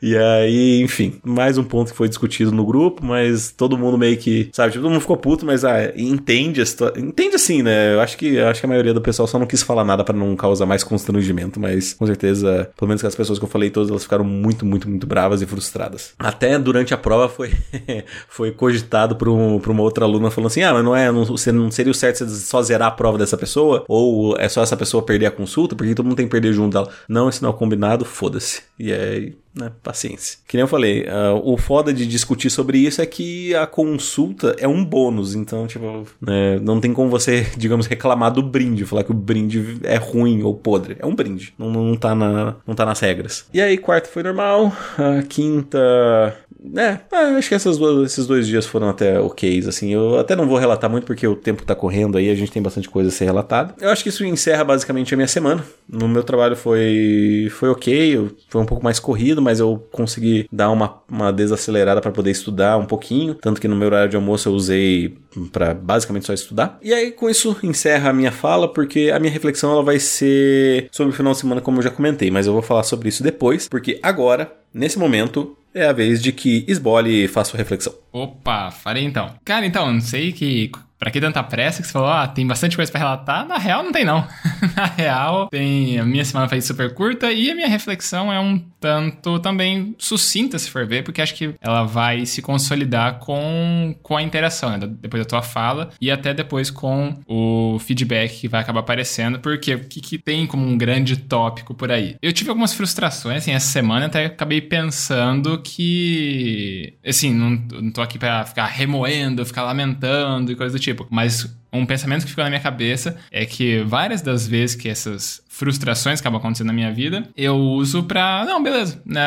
e 0.01 0.15
aí, 0.15 0.81
enfim, 0.81 1.19
mais 1.23 1.57
um 1.57 1.63
ponto 1.63 1.91
que 1.91 1.97
foi 1.97 2.07
discutido 2.07 2.51
no 2.51 2.65
grupo, 2.65 3.03
mas 3.03 3.51
todo 3.51 3.77
mundo 3.77 3.97
meio 3.97 4.17
que, 4.17 4.49
sabe, 4.53 4.71
tipo, 4.71 4.83
todo 4.83 4.91
mundo 4.91 5.01
ficou 5.01 5.17
puto, 5.17 5.45
mas 5.45 5.65
ah, 5.65 5.91
entende 5.95 6.61
a 6.61 6.65
situação. 6.65 7.03
Entende 7.03 7.35
assim, 7.35 7.61
né? 7.61 7.93
Eu 7.95 7.99
acho 7.99 8.17
que, 8.17 8.39
acho 8.39 8.61
que 8.61 8.65
a 8.65 8.69
maioria 8.69 8.93
do 8.93 9.01
pessoal 9.01 9.27
só 9.27 9.37
não 9.37 9.45
quis 9.45 9.61
falar 9.61 9.83
nada 9.83 10.03
para 10.03 10.15
não 10.15 10.35
causar 10.35 10.65
mais 10.65 10.83
constrangimento, 10.83 11.59
mas 11.59 11.93
com 11.93 12.05
certeza, 12.05 12.71
pelo 12.77 12.87
menos 12.87 13.01
com 13.01 13.07
as 13.07 13.15
pessoas 13.15 13.39
que 13.39 13.45
eu 13.45 13.49
falei, 13.49 13.69
todas 13.69 13.89
elas 13.89 14.03
ficaram 14.03 14.23
muito, 14.23 14.65
muito, 14.65 14.87
muito 14.87 15.05
bravas 15.05 15.41
e 15.41 15.45
frustradas. 15.45 16.13
Até 16.17 16.57
durante 16.57 16.93
a 16.93 16.97
prova 16.97 17.27
foi, 17.27 17.51
foi 18.29 18.52
cogitado 18.53 19.15
por, 19.15 19.29
um, 19.29 19.57
uma 19.57 19.81
outra 19.81 20.05
aluna 20.05 20.31
falando 20.31 20.47
assim: 20.47 20.61
ah, 20.61 20.73
mas 20.73 20.83
não 20.83 20.95
é, 20.95 21.11
não, 21.11 21.25
não 21.25 21.71
seria 21.71 21.91
o 21.91 21.95
certo 21.95 22.19
você 22.19 22.29
só 22.29 22.61
zerar 22.61 22.89
a 22.89 22.91
prova 22.91 23.17
dessa 23.17 23.37
pessoa? 23.37 23.83
Ou 23.87 24.35
é 24.37 24.47
só 24.49 24.61
essa 24.61 24.77
pessoa 24.77 25.03
perder 25.03 25.27
a 25.27 25.31
consulta? 25.31 25.75
Porque 25.75 25.95
todo 25.95 26.05
mundo 26.05 26.17
tem 26.17 26.25
que 26.25 26.31
perder 26.31 26.53
junto 26.53 26.73
dela. 26.73 26.89
Não, 27.07 27.29
esse 27.29 27.41
não 27.41 27.49
é 27.49 27.53
combinado, 27.53 28.05
foda-se. 28.05 28.61
E 28.77 28.91
aí, 28.91 29.35
né, 29.55 29.71
paciência. 29.83 30.39
Que 30.47 30.57
nem 30.57 30.61
eu 30.61 30.67
falei, 30.67 31.03
uh, 31.03 31.39
o 31.43 31.57
foda 31.57 31.93
de 31.93 32.05
discutir 32.07 32.49
sobre 32.49 32.79
isso 32.79 33.01
é 33.01 33.05
que 33.05 33.53
a 33.55 33.67
consulta 33.67 34.55
é 34.57 34.67
um 34.67 34.83
bônus, 34.83 35.35
então, 35.35 35.67
tipo, 35.67 36.07
né, 36.19 36.59
não 36.59 36.79
tem 36.79 36.91
como 36.91 37.09
você, 37.09 37.45
digamos, 37.55 37.85
reclamar 37.85 38.31
do 38.31 38.41
brinde, 38.41 38.85
falar 38.85 39.03
que 39.03 39.11
o 39.11 39.15
brinde 39.15 39.79
é 39.83 39.97
ruim 39.97 40.41
ou 40.41 40.55
podre. 40.55 40.97
É 40.99 41.05
um 41.05 41.15
brinde, 41.15 41.53
não, 41.57 41.71
não, 41.71 41.95
tá, 41.95 42.15
na, 42.15 42.55
não 42.65 42.73
tá 42.73 42.85
nas 42.85 42.99
regras. 42.99 43.45
E 43.53 43.61
aí, 43.61 43.77
quarta 43.77 44.09
foi 44.09 44.23
normal, 44.23 44.73
a 44.97 45.21
quinta 45.23 46.35
É, 46.75 46.99
é, 47.11 47.17
acho 47.37 47.49
que 47.49 47.55
essas 47.55 47.77
duas, 47.77 48.11
esses 48.11 48.25
dois 48.25 48.47
dias 48.47 48.65
foram 48.65 48.89
até 48.89 49.19
ok, 49.19 49.63
assim. 49.67 49.93
Eu 49.93 50.17
até 50.17 50.35
não 50.35 50.47
vou 50.47 50.57
relatar 50.57 50.89
muito 50.89 51.05
porque 51.05 51.27
o 51.27 51.35
tempo 51.35 51.63
tá 51.63 51.75
correndo 51.75 52.17
aí, 52.17 52.29
a 52.29 52.35
gente 52.35 52.51
tem 52.51 52.61
bastante 52.61 52.89
coisa 52.89 53.09
a 53.09 53.11
ser 53.11 53.25
relatada. 53.25 53.75
Eu 53.79 53.89
acho 53.89 54.03
que 54.03 54.09
isso 54.09 54.25
encerra 54.25 54.63
basicamente 54.63 55.13
a 55.13 55.17
minha 55.17 55.27
semana. 55.27 55.63
No 55.87 56.07
meu 56.07 56.23
trabalho 56.23 56.55
foi, 56.55 57.49
foi 57.51 57.69
ok, 57.69 58.29
foi 58.47 58.61
um 58.61 58.65
pouco 58.65 58.83
mais 58.83 58.99
corrido, 58.99 59.41
mas 59.41 59.59
eu 59.59 59.85
consegui 59.91 60.47
dar 60.51 60.69
uma, 60.69 61.01
uma 61.09 61.31
desacelerada 61.31 61.99
para 61.99 62.11
poder 62.11 62.31
estudar 62.31 62.77
um 62.77 62.85
pouquinho. 62.85 63.35
Tanto 63.35 63.59
que 63.59 63.67
no 63.67 63.75
meu 63.75 63.87
horário 63.87 64.09
de 64.09 64.15
almoço 64.15 64.47
eu 64.47 64.53
usei 64.53 65.17
para 65.51 65.73
basicamente 65.73 66.25
só 66.25 66.33
estudar. 66.33 66.77
E 66.81 66.93
aí 66.93 67.11
com 67.11 67.29
isso 67.29 67.57
encerra 67.63 68.09
a 68.09 68.13
minha 68.13 68.31
fala, 68.31 68.71
porque 68.71 69.11
a 69.13 69.19
minha 69.19 69.31
reflexão 69.31 69.71
ela 69.71 69.83
vai 69.83 69.99
ser 69.99 70.87
sobre 70.91 71.13
o 71.13 71.15
final 71.15 71.33
de 71.33 71.39
semana, 71.39 71.61
como 71.61 71.79
eu 71.79 71.83
já 71.83 71.89
comentei, 71.89 72.31
mas 72.31 72.47
eu 72.47 72.53
vou 72.53 72.61
falar 72.61 72.83
sobre 72.83 73.09
isso 73.09 73.23
depois, 73.23 73.67
porque 73.67 73.99
agora, 74.01 74.51
nesse 74.73 74.97
momento, 74.97 75.55
é 75.73 75.85
a 75.85 75.93
vez 75.93 76.21
de 76.21 76.31
que 76.31 76.63
esbole 76.67 77.23
e 77.23 77.27
faça 77.27 77.57
reflexão. 77.57 77.93
Opa, 78.11 78.71
farei 78.71 79.03
então. 79.03 79.33
Cara, 79.43 79.65
então, 79.65 79.91
não 79.91 80.01
sei 80.01 80.31
que 80.31 80.71
Pra 81.03 81.11
que 81.11 81.19
tanta 81.19 81.43
pressa 81.43 81.81
que 81.81 81.87
você 81.87 81.91
falou, 81.91 82.07
ah, 82.07 82.25
tem 82.25 82.47
bastante 82.47 82.77
coisa 82.77 82.89
para 82.89 82.99
relatar? 82.99 83.45
Na 83.45 83.57
real, 83.57 83.83
não 83.83 83.91
tem 83.91 84.05
não. 84.05 84.25
Na 84.73 84.85
real, 84.85 85.49
tem 85.49 85.99
a 85.99 86.05
minha 86.05 86.23
semana 86.23 86.47
foi 86.47 86.61
super 86.61 86.93
curta 86.93 87.29
e 87.29 87.51
a 87.51 87.55
minha 87.55 87.67
reflexão 87.67 88.31
é 88.31 88.39
um 88.39 88.57
tanto 88.79 89.39
também 89.39 89.95
sucinta, 89.97 90.59
se 90.59 90.69
for 90.69 90.85
ver, 90.85 91.03
porque 91.03 91.21
acho 91.21 91.35
que 91.35 91.55
ela 91.61 91.83
vai 91.83 92.25
se 92.25 92.41
consolidar 92.41 93.19
com, 93.19 93.95
com 94.01 94.15
a 94.15 94.21
interação, 94.21 94.69
né? 94.69 94.79
Depois 94.85 95.23
da 95.23 95.27
tua 95.27 95.41
fala 95.41 95.89
e 95.99 96.11
até 96.11 96.33
depois 96.33 96.69
com 96.69 97.17
o 97.25 97.79
feedback 97.79 98.41
que 98.41 98.47
vai 98.47 98.61
acabar 98.61 98.81
aparecendo, 98.81 99.39
porque 99.39 99.75
o 99.75 99.85
que, 99.85 99.99
que 100.01 100.17
tem 100.17 100.45
como 100.45 100.65
um 100.65 100.77
grande 100.77 101.17
tópico 101.17 101.73
por 101.73 101.91
aí? 101.91 102.15
Eu 102.21 102.31
tive 102.31 102.49
algumas 102.49 102.73
frustrações, 102.73 103.37
assim, 103.39 103.51
essa 103.51 103.71
semana 103.71 104.05
até 104.05 104.25
acabei 104.25 104.59
pensando 104.59 105.57
que, 105.61 106.93
assim, 107.05 107.33
não, 107.33 107.49
não 107.81 107.91
tô 107.91 108.01
aqui 108.01 108.19
pra 108.19 108.45
ficar 108.45 108.65
remoendo, 108.65 109.45
ficar 109.45 109.63
lamentando 109.63 110.51
e 110.51 110.55
coisa 110.55 110.77
do 110.77 110.79
tipo, 110.79 110.92
tipo, 110.93 111.07
mas 111.09 111.55
um 111.71 111.85
pensamento 111.85 112.23
que 112.23 112.29
ficou 112.29 112.43
na 112.43 112.49
minha 112.49 112.61
cabeça 112.61 113.17
é 113.31 113.45
que 113.45 113.79
várias 113.83 114.21
das 114.21 114.47
vezes 114.47 114.75
que 114.75 114.87
essas 114.87 115.43
frustrações 115.49 116.19
acabam 116.19 116.39
acontecendo 116.39 116.67
na 116.67 116.73
minha 116.73 116.91
vida, 116.91 117.27
eu 117.35 117.55
uso 117.57 118.03
pra, 118.03 118.45
não, 118.45 118.61
beleza, 118.61 119.01
né, 119.05 119.21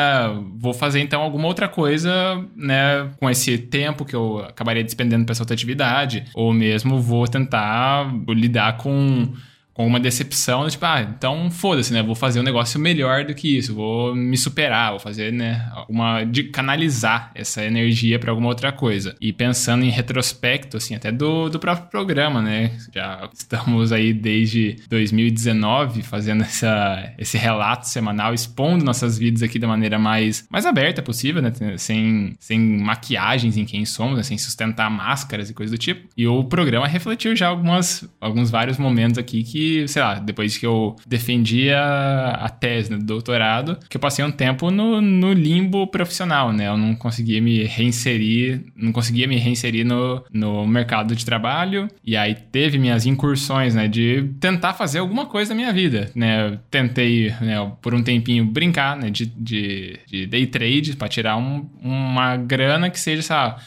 vou 0.55 0.73
fazer 0.73 0.99
então 0.99 1.21
alguma 1.21 1.47
outra 1.47 1.67
coisa, 1.67 2.11
né, 2.55 3.09
com 3.19 3.29
esse 3.29 3.57
tempo 3.57 4.05
que 4.05 4.15
eu 4.15 4.39
acabaria 4.39 4.83
despendendo 4.83 5.25
pra 5.25 5.33
essa 5.33 5.43
outra 5.43 5.53
atividade, 5.53 6.25
ou 6.33 6.53
mesmo 6.53 7.01
vou 7.01 7.27
tentar 7.27 8.09
lidar 8.29 8.77
com 8.77 9.33
com 9.77 9.85
uma 9.85 9.99
decepção, 9.99 10.67
tipo, 10.67 10.83
ah, 10.83 11.03
então 11.03 11.51
foda-se, 11.51 11.93
né? 11.93 12.01
Vou 12.01 12.15
fazer 12.15 12.39
um 12.39 12.43
negócio 12.43 12.79
melhor 12.79 13.23
do 13.23 13.35
que 13.35 13.59
isso, 13.59 13.75
vou 13.75 14.15
me 14.15 14.35
superar, 14.35 14.89
vou 14.89 14.99
fazer, 14.99 15.31
né, 15.31 15.71
uma 15.87 16.23
de 16.23 16.45
canalizar 16.45 17.31
essa 17.35 17.63
energia 17.63 18.17
para 18.17 18.31
alguma 18.31 18.47
outra 18.47 18.71
coisa. 18.71 19.15
E 19.21 19.31
pensando 19.31 19.85
em 19.85 19.91
retrospecto, 19.91 20.77
assim, 20.77 20.95
até 20.95 21.11
do, 21.11 21.47
do 21.47 21.59
próprio 21.59 21.91
programa, 21.91 22.41
né? 22.41 22.71
Já 22.91 23.29
estamos 23.31 23.91
aí 23.91 24.13
desde 24.13 24.77
2019 24.89 26.01
fazendo 26.01 26.41
essa, 26.41 27.13
esse 27.15 27.37
relato 27.37 27.87
semanal, 27.87 28.33
expondo 28.33 28.83
nossas 28.83 29.15
vidas 29.15 29.43
aqui 29.43 29.59
da 29.59 29.67
maneira 29.67 29.99
mais, 29.99 30.47
mais 30.49 30.65
aberta 30.65 31.03
possível, 31.03 31.39
né? 31.39 31.53
Sem, 31.77 32.35
sem 32.39 32.59
maquiagens 32.59 33.55
em 33.55 33.63
quem 33.63 33.85
somos, 33.85 34.17
né? 34.17 34.23
sem 34.23 34.39
sustentar 34.39 34.89
máscaras 34.89 35.51
e 35.51 35.53
coisas 35.53 35.77
do 35.77 35.79
tipo. 35.79 36.09
E 36.17 36.25
o 36.25 36.43
programa 36.43 36.87
refletiu 36.87 37.35
já 37.35 37.47
algumas, 37.47 38.09
alguns 38.19 38.49
vários 38.49 38.79
momentos 38.79 39.19
aqui 39.19 39.43
que 39.43 39.66
sei 39.87 40.01
lá, 40.01 40.15
depois 40.15 40.57
que 40.57 40.65
eu 40.65 40.95
defendi 41.05 41.69
a, 41.69 42.39
a 42.41 42.49
tese 42.49 42.91
né, 42.91 42.97
do 42.97 43.05
doutorado, 43.05 43.77
que 43.89 43.97
eu 43.97 44.01
passei 44.01 44.23
um 44.23 44.31
tempo 44.31 44.69
no, 44.71 45.01
no 45.01 45.33
limbo 45.33 45.87
profissional, 45.87 46.51
né? 46.53 46.67
Eu 46.67 46.77
não 46.77 46.95
conseguia 46.95 47.41
me 47.41 47.63
reinserir, 47.63 48.63
não 48.75 48.91
conseguia 48.91 49.27
me 49.27 49.37
reinserir 49.37 49.85
no, 49.85 50.23
no 50.31 50.65
mercado 50.67 51.15
de 51.15 51.25
trabalho, 51.25 51.87
e 52.03 52.15
aí 52.15 52.35
teve 52.35 52.77
minhas 52.77 53.05
incursões, 53.05 53.75
né, 53.75 53.87
de 53.87 54.29
tentar 54.39 54.73
fazer 54.73 54.99
alguma 54.99 55.25
coisa 55.25 55.53
na 55.53 55.55
minha 55.55 55.73
vida, 55.73 56.11
né? 56.15 56.47
Eu 56.47 56.57
tentei, 56.69 57.33
né, 57.41 57.71
por 57.81 57.93
um 57.93 58.03
tempinho 58.03 58.45
brincar, 58.45 58.95
né, 58.95 59.09
de, 59.09 59.25
de, 59.25 59.99
de 60.07 60.25
day 60.25 60.45
trade 60.45 60.95
para 60.95 61.07
tirar 61.07 61.37
um, 61.37 61.67
uma 61.81 62.35
grana 62.37 62.89
que 62.89 62.99
seja, 62.99 63.21
sei 63.21 63.35
lá, 63.35 63.57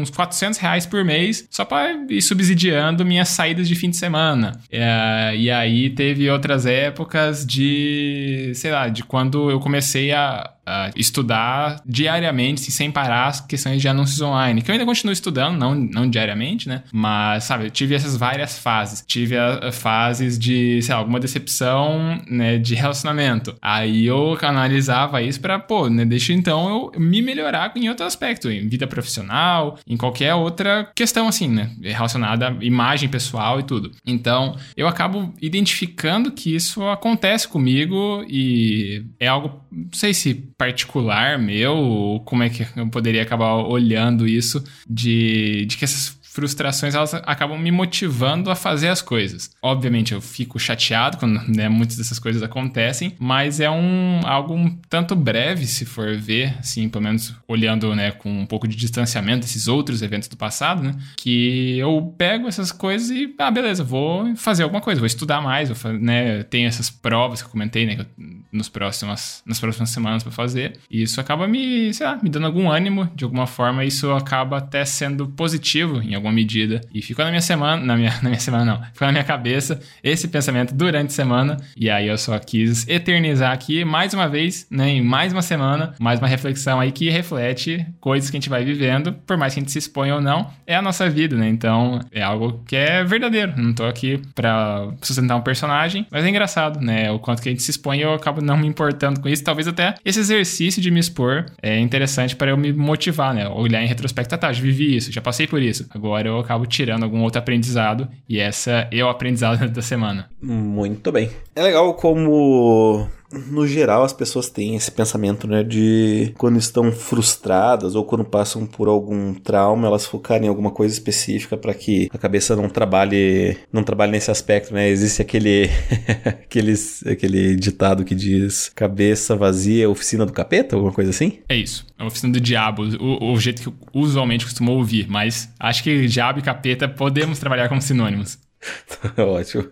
uns 0.00 0.10
400 0.10 0.58
reais 0.58 0.86
por 0.86 1.04
mês, 1.04 1.46
só 1.50 1.64
para 1.64 1.92
ir 2.08 2.22
subsidiando 2.22 3.04
minhas 3.04 3.28
saídas 3.28 3.68
de 3.68 3.74
fim 3.74 3.90
de 3.90 3.96
semana. 3.96 4.60
É, 4.70 5.32
e 5.36 5.50
aí 5.50 5.90
teve 5.90 6.30
outras 6.30 6.66
épocas 6.66 7.44
de, 7.46 8.52
sei 8.54 8.70
lá, 8.70 8.88
de 8.88 9.02
quando 9.04 9.50
eu 9.50 9.60
comecei 9.60 10.12
a, 10.12 10.50
uh, 10.70 10.92
estudar 10.96 11.82
diariamente, 11.84 12.62
assim, 12.62 12.70
sem 12.70 12.90
parar, 12.90 13.26
as 13.26 13.40
questões 13.40 13.80
de 13.82 13.88
anúncios 13.88 14.20
online. 14.20 14.62
Que 14.62 14.70
eu 14.70 14.72
ainda 14.74 14.86
continuo 14.86 15.12
estudando, 15.12 15.58
não, 15.58 15.74
não 15.74 16.08
diariamente, 16.08 16.68
né? 16.68 16.84
Mas, 16.92 17.44
sabe, 17.44 17.66
eu 17.66 17.70
tive 17.70 17.94
essas 17.94 18.16
várias 18.16 18.58
fases. 18.58 19.04
Tive 19.06 19.36
a, 19.36 19.68
a 19.68 19.72
fases 19.72 20.38
de, 20.38 20.80
sei 20.82 20.94
lá, 20.94 21.00
alguma 21.00 21.20
decepção, 21.20 22.20
né, 22.28 22.58
de 22.58 22.74
relacionamento. 22.74 23.56
Aí 23.60 24.06
eu 24.06 24.36
canalizava 24.38 25.22
isso 25.22 25.40
pra, 25.40 25.58
pô, 25.58 25.88
né, 25.88 26.04
deixa 26.04 26.32
então 26.32 26.68
eu 26.68 27.00
me 27.00 27.20
melhorar 27.22 27.72
em 27.76 27.88
outro 27.88 28.06
aspecto, 28.06 28.50
em 28.50 28.68
vida 28.68 28.86
profissional, 28.86 29.78
em 29.86 29.96
qualquer 29.96 30.34
outra 30.34 30.90
questão, 30.94 31.28
assim, 31.28 31.48
né? 31.48 31.70
Relacionada 31.82 32.48
à 32.48 32.64
imagem 32.64 33.08
pessoal 33.08 33.60
e 33.60 33.62
tudo. 33.62 33.90
Então, 34.06 34.56
eu 34.76 34.86
acabo 34.86 35.32
identificando 35.40 36.30
que 36.30 36.54
isso 36.54 36.86
acontece 36.88 37.48
comigo 37.48 38.24
e 38.28 39.04
é 39.18 39.26
algo, 39.26 39.60
não 39.70 39.88
sei 39.92 40.12
se 40.12 40.34
particular 40.34 41.38
meu, 41.38 41.76
ou 41.76 42.20
como 42.20 42.42
é 42.42 42.50
que 42.50 42.66
eu 42.76 42.88
poderia 42.88 43.22
acabar 43.22 43.54
olhando 43.54 44.26
isso, 44.26 44.62
de, 44.88 45.64
de 45.66 45.76
que 45.76 45.84
essas 45.84 46.19
frustrações 46.30 46.94
elas 46.94 47.12
acabam 47.12 47.58
me 47.58 47.72
motivando 47.72 48.50
a 48.50 48.54
fazer 48.54 48.88
as 48.88 49.02
coisas. 49.02 49.50
Obviamente 49.60 50.14
eu 50.14 50.20
fico 50.20 50.58
chateado 50.60 51.16
quando 51.16 51.40
né, 51.50 51.68
muitas 51.68 51.96
dessas 51.96 52.18
coisas 52.20 52.42
acontecem, 52.42 53.14
mas 53.18 53.58
é 53.58 53.68
um 53.68 54.20
algo 54.24 54.54
um 54.54 54.70
tanto 54.88 55.16
breve 55.16 55.66
se 55.66 55.84
for 55.84 56.16
ver, 56.16 56.56
assim, 56.60 56.88
pelo 56.88 57.02
menos 57.02 57.34
olhando, 57.48 57.94
né, 57.96 58.12
com 58.12 58.30
um 58.30 58.46
pouco 58.46 58.68
de 58.68 58.76
distanciamento 58.76 59.40
desses 59.40 59.66
outros 59.66 60.02
eventos 60.02 60.28
do 60.28 60.36
passado, 60.36 60.82
né, 60.82 60.94
que 61.16 61.76
eu 61.78 62.14
pego 62.16 62.46
essas 62.46 62.70
coisas 62.70 63.10
e 63.10 63.34
ah, 63.38 63.50
beleza, 63.50 63.82
vou 63.82 64.34
fazer 64.36 64.62
alguma 64.62 64.80
coisa, 64.80 65.00
vou 65.00 65.06
estudar 65.06 65.40
mais, 65.40 65.68
vou, 65.68 65.92
né, 65.94 66.44
tenho 66.44 66.68
essas 66.68 66.88
provas 66.88 67.42
que 67.42 67.48
eu 67.48 67.50
comentei, 67.50 67.86
né, 67.86 68.06
nos 68.52 68.68
próximas 68.68 69.42
nas 69.44 69.58
próximas 69.58 69.90
semanas 69.90 70.22
para 70.22 70.32
fazer. 70.32 70.78
E 70.90 71.02
isso 71.02 71.20
acaba 71.20 71.48
me, 71.48 71.92
sei 71.92 72.06
lá, 72.06 72.18
me 72.22 72.28
dando 72.28 72.46
algum 72.46 72.70
ânimo, 72.70 73.10
de 73.14 73.24
alguma 73.24 73.46
forma 73.46 73.84
isso 73.84 74.10
acaba 74.12 74.58
até 74.58 74.84
sendo 74.84 75.26
positivo 75.28 76.00
em 76.02 76.14
alguma 76.20 76.32
medida. 76.32 76.80
E 76.94 77.02
ficou 77.02 77.24
na 77.24 77.30
minha 77.30 77.40
semana, 77.40 77.84
na 77.84 77.96
minha, 77.96 78.10
na 78.22 78.28
minha 78.28 78.40
semana 78.40 78.64
não, 78.64 78.82
ficou 78.92 79.06
na 79.06 79.12
minha 79.12 79.24
cabeça 79.24 79.80
esse 80.02 80.28
pensamento 80.28 80.74
durante 80.74 81.08
a 81.08 81.14
semana. 81.14 81.56
E 81.76 81.90
aí 81.90 82.08
eu 82.08 82.18
só 82.18 82.38
quis 82.38 82.86
eternizar 82.88 83.52
aqui 83.52 83.84
mais 83.84 84.14
uma 84.14 84.28
vez, 84.28 84.66
né, 84.70 84.88
em 84.90 85.02
mais 85.02 85.32
uma 85.32 85.42
semana, 85.42 85.94
mais 85.98 86.20
uma 86.20 86.28
reflexão 86.28 86.80
aí 86.80 86.92
que 86.92 87.10
reflete 87.10 87.86
coisas 88.00 88.30
que 88.30 88.36
a 88.36 88.40
gente 88.40 88.48
vai 88.48 88.64
vivendo, 88.64 89.12
por 89.26 89.36
mais 89.36 89.54
que 89.54 89.60
a 89.60 89.62
gente 89.62 89.72
se 89.72 89.78
exponha 89.78 90.14
ou 90.14 90.20
não, 90.20 90.50
é 90.66 90.74
a 90.74 90.82
nossa 90.82 91.08
vida, 91.08 91.36
né? 91.36 91.48
Então 91.48 92.00
é 92.12 92.22
algo 92.22 92.62
que 92.66 92.76
é 92.76 93.02
verdadeiro. 93.04 93.52
Não 93.56 93.72
tô 93.72 93.84
aqui 93.84 94.20
pra 94.34 94.88
sustentar 95.02 95.36
um 95.36 95.40
personagem, 95.40 96.06
mas 96.10 96.24
é 96.24 96.28
engraçado, 96.28 96.80
né? 96.80 97.10
O 97.10 97.18
quanto 97.18 97.42
que 97.42 97.48
a 97.48 97.52
gente 97.52 97.62
se 97.62 97.70
expõe 97.70 98.00
eu 98.00 98.14
acabo 98.14 98.40
não 98.40 98.56
me 98.56 98.66
importando 98.66 99.20
com 99.20 99.28
isso. 99.28 99.42
Talvez 99.44 99.66
até 99.66 99.94
esse 100.04 100.20
exercício 100.20 100.80
de 100.80 100.90
me 100.90 101.00
expor 101.00 101.46
é 101.62 101.78
interessante 101.78 102.36
para 102.36 102.50
eu 102.50 102.56
me 102.56 102.72
motivar, 102.72 103.34
né? 103.34 103.48
Olhar 103.48 103.82
em 103.82 103.86
retrospecto, 103.86 104.34
ah, 104.34 104.38
tá, 104.38 104.52
já 104.52 104.62
vivi 104.62 104.96
isso, 104.96 105.12
já 105.12 105.20
passei 105.20 105.46
por 105.46 105.62
isso. 105.62 105.86
Agora 105.90 106.09
agora 106.10 106.28
eu 106.28 106.38
acabo 106.38 106.66
tirando 106.66 107.04
algum 107.04 107.22
outro 107.22 107.38
aprendizado 107.38 108.08
e 108.28 108.40
essa 108.40 108.88
é 108.90 109.04
o 109.04 109.08
aprendizado 109.08 109.66
da 109.70 109.82
semana. 109.82 110.28
Muito 110.42 111.12
bem. 111.12 111.30
É 111.54 111.62
legal 111.62 111.94
como 111.94 113.08
no 113.32 113.66
geral, 113.66 114.02
as 114.02 114.12
pessoas 114.12 114.48
têm 114.48 114.76
esse 114.76 114.90
pensamento, 114.90 115.46
né, 115.46 115.62
de 115.62 116.32
quando 116.36 116.58
estão 116.58 116.90
frustradas 116.90 117.94
ou 117.94 118.04
quando 118.04 118.24
passam 118.24 118.66
por 118.66 118.88
algum 118.88 119.34
trauma, 119.34 119.86
elas 119.86 120.06
focarem 120.06 120.46
em 120.46 120.48
alguma 120.48 120.70
coisa 120.70 120.92
específica 120.92 121.56
para 121.56 121.74
que 121.74 122.08
a 122.12 122.18
cabeça 122.18 122.56
não 122.56 122.68
trabalhe, 122.68 123.56
não 123.72 123.82
trabalhe 123.82 124.12
nesse 124.12 124.30
aspecto, 124.30 124.74
né? 124.74 124.88
Existe 124.88 125.22
aquele, 125.22 125.70
aqueles, 126.24 127.06
aquele 127.06 127.54
ditado 127.54 128.04
que 128.04 128.14
diz 128.14 128.70
cabeça 128.74 129.36
vazia, 129.36 129.88
oficina 129.88 130.26
do 130.26 130.32
capeta, 130.32 130.76
alguma 130.76 130.92
coisa 130.92 131.10
assim? 131.10 131.38
É 131.48 131.56
isso, 131.56 131.86
é 131.98 132.04
oficina 132.04 132.32
do 132.32 132.40
diabo, 132.40 132.82
o, 133.00 133.32
o 133.32 133.40
jeito 133.40 133.62
que 133.62 133.68
eu 133.68 133.74
usualmente 133.94 134.44
costumo 134.44 134.72
ouvir, 134.72 135.06
mas 135.08 135.52
acho 135.58 135.82
que 135.82 136.06
diabo 136.06 136.38
e 136.38 136.42
capeta 136.42 136.88
podemos 136.88 137.38
trabalhar 137.38 137.68
como 137.68 137.80
sinônimos. 137.80 138.38
Ótimo. 139.16 139.66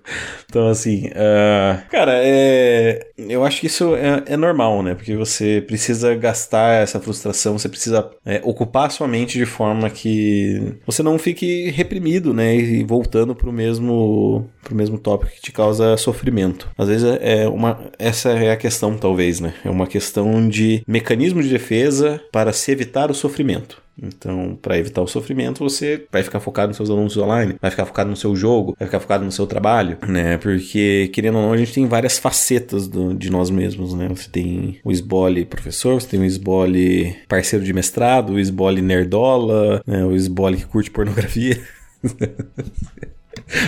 Então, 0.49 0.69
assim, 0.69 1.09
uh, 1.09 1.89
cara, 1.91 2.13
é, 2.15 3.11
eu 3.19 3.45
acho 3.45 3.61
que 3.61 3.67
isso 3.67 3.95
é, 3.95 4.23
é, 4.27 4.37
normal, 4.37 4.83
né? 4.83 4.95
Porque 4.95 5.15
você 5.15 5.63
precisa 5.67 6.15
gastar 6.15 6.83
essa 6.83 6.99
frustração, 6.99 7.59
você 7.59 7.69
precisa 7.69 8.11
é, 8.25 8.41
ocupar 8.43 8.87
a 8.87 8.91
sua 8.91 9.07
mente 9.07 9.37
de 9.37 9.45
forma 9.45 9.91
que 9.91 10.77
você 10.87 11.03
não 11.03 11.19
fique 11.19 11.71
reprimido, 11.71 12.33
né? 12.33 12.57
E 12.57 12.85
voltando 12.85 13.35
pro 13.35 13.53
mesmo, 13.53 14.49
pro 14.63 14.75
mesmo 14.75 14.99
tópico 14.99 15.33
que 15.33 15.43
te 15.43 15.53
causa 15.53 15.97
sofrimento. 15.97 16.71
Às 16.77 16.89
vezes 16.89 17.19
é 17.21 17.47
uma, 17.49 17.91
essa 17.99 18.31
é 18.31 18.51
a 18.51 18.57
questão, 18.57 18.97
talvez, 18.97 19.41
né? 19.41 19.55
É 19.65 19.71
uma 19.71 19.87
questão 19.87 20.49
de 20.49 20.83
mecanismo 20.87 21.43
de 21.43 21.49
defesa 21.49 22.21
para 22.33 22.53
se 22.53 22.71
evitar 22.71 23.11
o 23.11 23.15
sofrimento. 23.15 23.88
Então, 24.01 24.57
para 24.61 24.79
evitar 24.79 25.03
o 25.03 25.07
sofrimento, 25.07 25.65
você 25.65 26.07
vai 26.11 26.23
ficar 26.23 26.41
focado 26.41 26.69
nos 26.69 26.77
seus 26.77 26.91
alunos 26.91 27.17
online, 27.17 27.57
vai 27.61 27.71
ficar 27.71 27.85
focado 27.85 28.11
no 28.11 28.17
seu 28.17 28.35
jogo, 28.37 28.77
vai 28.79 28.87
ficar 28.87 29.01
focado 29.01 29.25
no 29.25 29.33
seu 29.33 29.47
trabalho, 29.47 29.99
né? 30.07 30.39
Porque, 30.39 31.11
querendo 31.13 31.37
ou 31.37 31.43
não, 31.43 31.53
a 31.53 31.57
gente 31.57 31.73
tem 31.73 31.87
várias 31.87 32.19
facetas 32.19 32.87
do, 32.87 33.15
de 33.15 33.31
nós 33.31 33.51
mesmos, 33.51 33.95
né? 33.95 34.09
Você 34.09 34.29
tem 34.31 34.79
o 34.85 34.93
esbole 34.93 35.45
professor, 35.45 36.01
você 36.01 36.09
tem 36.09 36.21
o 36.21 36.25
esbole 36.25 37.17
parceiro 37.29 37.65
de 37.65 37.73
mestrado, 37.73 38.35
o 38.35 38.39
esbole 38.39 38.81
nerdola, 38.81 39.83
né? 39.87 40.05
o 40.05 40.15
esbole 40.15 40.57
que 40.57 40.67
curte 40.67 40.91
pornografia. 40.91 41.61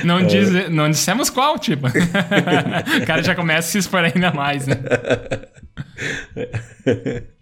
Não, 0.04 0.18
é. 0.18 0.24
diz, 0.24 0.68
não 0.68 0.90
dissemos 0.90 1.30
qual, 1.30 1.58
tipo. 1.58 1.86
o 1.88 3.06
cara 3.06 3.22
já 3.22 3.34
começa 3.34 3.68
a 3.68 3.72
se 3.72 3.78
expor 3.78 4.04
ainda 4.04 4.30
mais, 4.30 4.66
né? 4.66 4.76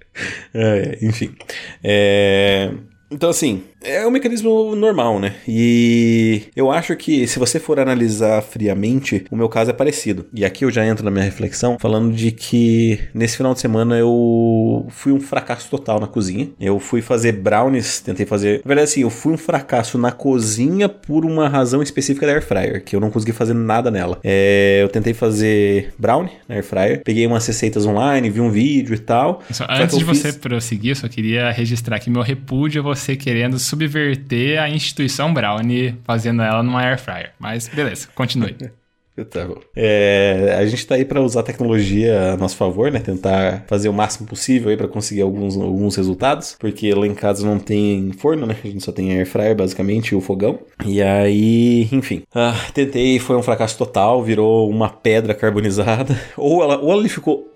É, 0.54 0.98
enfim. 1.02 1.34
É, 1.82 2.70
então, 3.10 3.30
assim, 3.30 3.64
é 3.82 4.06
um 4.06 4.10
mecanismo 4.10 4.74
normal, 4.74 5.20
né? 5.20 5.34
E 5.46 6.42
eu 6.54 6.70
acho 6.70 6.94
que 6.96 7.26
se 7.26 7.38
você 7.38 7.60
for 7.60 7.78
analisar 7.78 8.42
friamente, 8.42 9.24
o 9.30 9.36
meu 9.36 9.48
caso 9.48 9.70
é 9.70 9.72
parecido. 9.72 10.26
E 10.32 10.44
aqui 10.44 10.64
eu 10.64 10.70
já 10.70 10.84
entro 10.86 11.04
na 11.04 11.10
minha 11.10 11.24
reflexão 11.24 11.76
falando 11.80 12.14
de 12.14 12.32
que 12.32 12.98
nesse 13.14 13.36
final 13.36 13.54
de 13.54 13.60
semana 13.60 13.96
eu 13.96 14.86
fui 14.90 15.12
um 15.12 15.20
fracasso 15.20 15.70
total 15.70 16.00
na 16.00 16.06
cozinha. 16.06 16.50
Eu 16.60 16.78
fui 16.78 17.00
fazer 17.00 17.32
brownies, 17.32 18.00
tentei 18.00 18.26
fazer. 18.26 18.60
Na 18.64 18.68
verdade, 18.68 18.90
assim, 18.90 19.02
eu 19.02 19.10
fui 19.10 19.32
um 19.32 19.38
fracasso 19.38 19.96
na 19.98 20.10
cozinha 20.10 20.88
por 20.88 21.24
uma 21.24 21.48
razão 21.48 21.82
específica 21.82 22.26
da 22.26 22.32
air 22.32 22.44
fryer, 22.44 22.84
que 22.84 22.96
eu 22.96 23.00
não 23.00 23.10
consegui 23.10 23.32
fazer 23.32 23.54
nada 23.54 23.90
nela. 23.90 24.18
É, 24.24 24.80
eu 24.82 24.88
tentei 24.88 25.14
fazer 25.14 25.92
brownie 25.98 26.32
na 26.48 26.56
air 26.56 26.64
fryer, 26.64 27.02
peguei 27.04 27.26
umas 27.26 27.46
receitas 27.46 27.86
online, 27.86 28.28
vi 28.30 28.40
um 28.40 28.50
vídeo 28.50 28.94
e 28.94 28.98
tal. 28.98 29.42
Só, 29.50 29.66
antes 29.68 29.96
de 29.96 30.04
fiz... 30.04 30.18
você 30.18 30.32
prosseguir, 30.32 30.92
eu 30.92 30.96
só 30.96 31.08
queria 31.08 31.50
registrar 31.50 31.96
aqui 31.96 32.10
meu 32.10 32.22
repúdio 32.22 32.80
a 32.80 32.84
você 32.84 33.16
querendo 33.16 33.58
subverter 33.68 34.60
a 34.60 34.68
instituição 34.68 35.32
Brownie, 35.32 35.96
fazendo 36.04 36.42
ela 36.42 36.62
numa 36.62 36.82
air 36.82 36.98
fryer. 36.98 37.32
Mas 37.38 37.68
beleza, 37.68 38.08
continue. 38.14 38.56
Tá 39.24 39.44
bom. 39.46 39.56
É, 39.74 40.56
a 40.58 40.66
gente 40.66 40.86
tá 40.86 40.94
aí 40.94 41.04
para 41.04 41.20
usar 41.20 41.40
a 41.40 41.42
tecnologia 41.42 42.32
a 42.32 42.36
nosso 42.36 42.56
favor, 42.56 42.90
né? 42.90 43.00
Tentar 43.00 43.64
fazer 43.66 43.88
o 43.88 43.92
máximo 43.92 44.26
possível 44.26 44.70
aí 44.70 44.76
para 44.76 44.88
conseguir 44.88 45.22
alguns, 45.22 45.56
alguns 45.56 45.96
resultados, 45.96 46.56
porque 46.58 46.92
lá 46.94 47.06
em 47.06 47.14
casa 47.14 47.44
não 47.46 47.58
tem 47.58 48.12
forno, 48.12 48.46
né? 48.46 48.56
A 48.62 48.66
gente 48.66 48.84
só 48.84 48.92
tem 48.92 49.12
air 49.12 49.26
fryer 49.26 49.56
basicamente 49.56 50.12
e 50.12 50.14
o 50.14 50.20
fogão. 50.20 50.60
E 50.86 51.02
aí, 51.02 51.88
enfim, 51.92 52.22
ah, 52.34 52.54
tentei, 52.72 53.18
foi 53.18 53.36
um 53.36 53.42
fracasso 53.42 53.76
total, 53.76 54.22
virou 54.22 54.68
uma 54.68 54.88
pedra 54.88 55.34
carbonizada. 55.34 56.18
Ou 56.36 56.62
ela, 56.62 56.78
ou 56.78 56.92
ela 56.92 57.08
ficou 57.08 57.50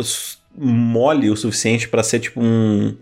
mole 0.56 1.30
o 1.30 1.36
suficiente 1.36 1.88
para 1.88 2.02
ser 2.02 2.20
tipo 2.20 2.40
um, 2.42 2.94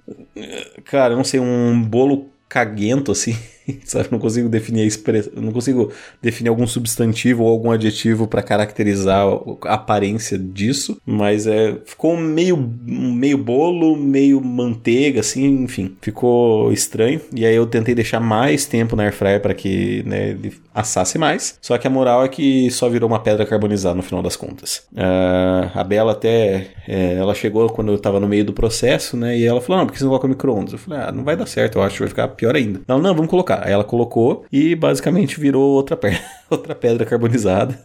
cara, 0.85 1.17
não 1.17 1.25
sei, 1.25 1.41
um 1.41 1.83
bolo 1.83 2.29
caguento, 2.51 3.13
assim. 3.13 3.35
sabe? 3.85 4.09
Não 4.11 4.19
consigo 4.19 4.49
definir 4.49 4.83
a 4.83 4.87
expressão, 4.87 5.33
não 5.37 5.53
consigo 5.53 5.93
definir 6.21 6.49
algum 6.49 6.67
substantivo 6.67 7.45
ou 7.45 7.51
algum 7.51 7.71
adjetivo 7.71 8.27
para 8.27 8.43
caracterizar 8.43 9.27
a 9.65 9.75
aparência 9.75 10.39
disso, 10.39 11.01
mas 11.05 11.47
é 11.47 11.77
ficou 11.85 12.17
meio 12.17 12.57
meio 12.57 13.39
bolo, 13.39 13.97
meio 13.97 14.41
manteiga 14.41 15.21
assim, 15.21 15.63
enfim, 15.63 15.97
ficou 16.01 16.73
estranho. 16.73 17.21
E 17.35 17.45
aí 17.45 17.55
eu 17.55 17.67
tentei 17.67 17.95
deixar 17.95 18.21
mais 18.21 18.67
tempo 18.67 18.97
na 18.97 19.05
air 19.05 19.13
fryer 19.13 19.41
para 19.41 19.55
que, 19.55 20.03
né, 20.05 20.31
ele 20.31 20.55
assasse 20.75 21.19
mais. 21.19 21.59
Só 21.61 21.77
que 21.79 21.87
a 21.87 21.91
moral 21.91 22.25
é 22.25 22.29
que 22.29 22.71
só 22.71 22.89
virou 22.89 23.09
uma 23.09 23.21
pedra 23.21 23.45
carbonizada 23.45 23.95
no 23.95 24.03
final 24.03 24.23
das 24.23 24.37
contas. 24.37 24.83
Uh, 24.93 25.71
a 25.75 25.85
Bela 25.85 26.13
até 26.13 26.69
é, 26.87 27.15
ela 27.15 27.35
chegou 27.35 27.69
quando 27.69 27.93
eu 27.93 27.99
tava 27.99 28.21
no 28.21 28.29
meio 28.29 28.45
do 28.45 28.53
processo, 28.53 29.17
né? 29.17 29.37
E 29.39 29.45
ela 29.45 29.61
falou: 29.61 29.79
"Não, 29.79 29.87
por 29.87 29.93
que 29.93 29.99
você 29.99 30.05
não 30.05 30.11
coloca 30.11 30.29
micro-ondas?" 30.29 30.73
Eu 30.73 30.79
falei: 30.79 31.01
"Ah, 31.01 31.13
não 31.13 31.25
vai 31.25 31.37
dar 31.37 31.47
certo, 31.47 31.79
eu 31.79 31.83
acho 31.83 31.95
que 31.95 32.01
vai 32.01 32.09
ficar 32.09 32.29
pior 32.29 32.55
ainda." 32.55 32.81
Ela: 32.87 33.01
"Não, 33.01 33.15
vamos 33.15 33.31
colocar." 33.31 33.60
Aí 33.63 33.73
ela 33.73 33.85
colocou 33.85 34.45
e 34.51 34.75
basicamente 34.75 35.39
virou 35.39 35.71
outra 35.71 35.99
outra 36.51 36.75
pedra 36.75 37.05
carbonizada. 37.05 37.79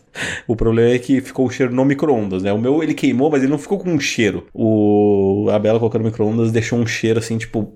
O 0.48 0.56
problema 0.56 0.92
é 0.92 1.00
que 1.00 1.22
ficou 1.22 1.46
o 1.46 1.50
cheiro 1.50 1.74
no 1.74 1.84
micro-ondas, 1.84 2.44
né? 2.44 2.52
O 2.54 2.58
meu 2.58 2.82
ele 2.82 2.94
queimou, 2.94 3.30
mas 3.30 3.42
ele 3.42 3.52
não 3.52 3.58
ficou 3.58 3.78
com 3.78 3.90
um 3.90 4.00
cheiro. 4.00 4.48
O 4.54 5.48
a 5.52 5.60
Bela 5.60 5.80
colocando 5.80 6.04
no 6.04 6.10
micro-ondas 6.10 6.52
deixou 6.52 6.80
um 6.80 6.86
cheiro 6.86 7.20
assim, 7.20 7.38
tipo, 7.38 7.74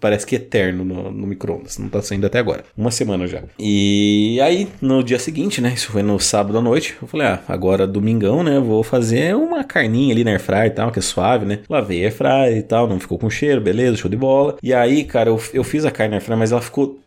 parece 0.00 0.26
que 0.26 0.36
eterno 0.36 0.84
no, 0.84 1.10
no 1.10 1.26
micro-ondas. 1.26 1.78
Não 1.78 1.88
tá 1.88 2.02
saindo 2.02 2.26
até 2.26 2.38
agora. 2.38 2.64
Uma 2.76 2.90
semana 2.90 3.26
já. 3.26 3.42
E 3.58 4.38
aí, 4.42 4.68
no 4.80 5.02
dia 5.02 5.18
seguinte, 5.18 5.60
né? 5.60 5.72
Isso 5.74 5.90
foi 5.90 6.02
no 6.02 6.18
sábado 6.18 6.58
à 6.58 6.60
noite. 6.60 6.96
Eu 7.00 7.08
falei, 7.08 7.26
ah, 7.26 7.42
agora 7.48 7.86
domingão, 7.86 8.42
né? 8.42 8.58
Vou 8.60 8.82
fazer 8.82 9.34
uma 9.34 9.64
carninha 9.64 10.12
ali 10.12 10.24
na 10.24 10.32
airfryer 10.32 10.66
e 10.66 10.70
tal, 10.70 10.90
que 10.90 10.98
é 10.98 11.02
suave, 11.02 11.44
né? 11.44 11.60
Lavei 11.68 12.02
a 12.02 12.04
airfryer 12.04 12.56
e 12.56 12.62
tal, 12.62 12.88
não 12.88 13.00
ficou 13.00 13.18
com 13.18 13.30
cheiro, 13.30 13.60
beleza, 13.60 13.96
show 13.96 14.10
de 14.10 14.16
bola. 14.16 14.56
E 14.62 14.72
aí, 14.72 15.04
cara, 15.04 15.30
eu, 15.30 15.40
eu 15.52 15.64
fiz 15.64 15.84
a 15.84 15.90
carne 15.90 16.10
na 16.10 16.16
airfryer, 16.16 16.38
mas 16.38 16.52
ela 16.52 16.60
ficou. 16.60 17.00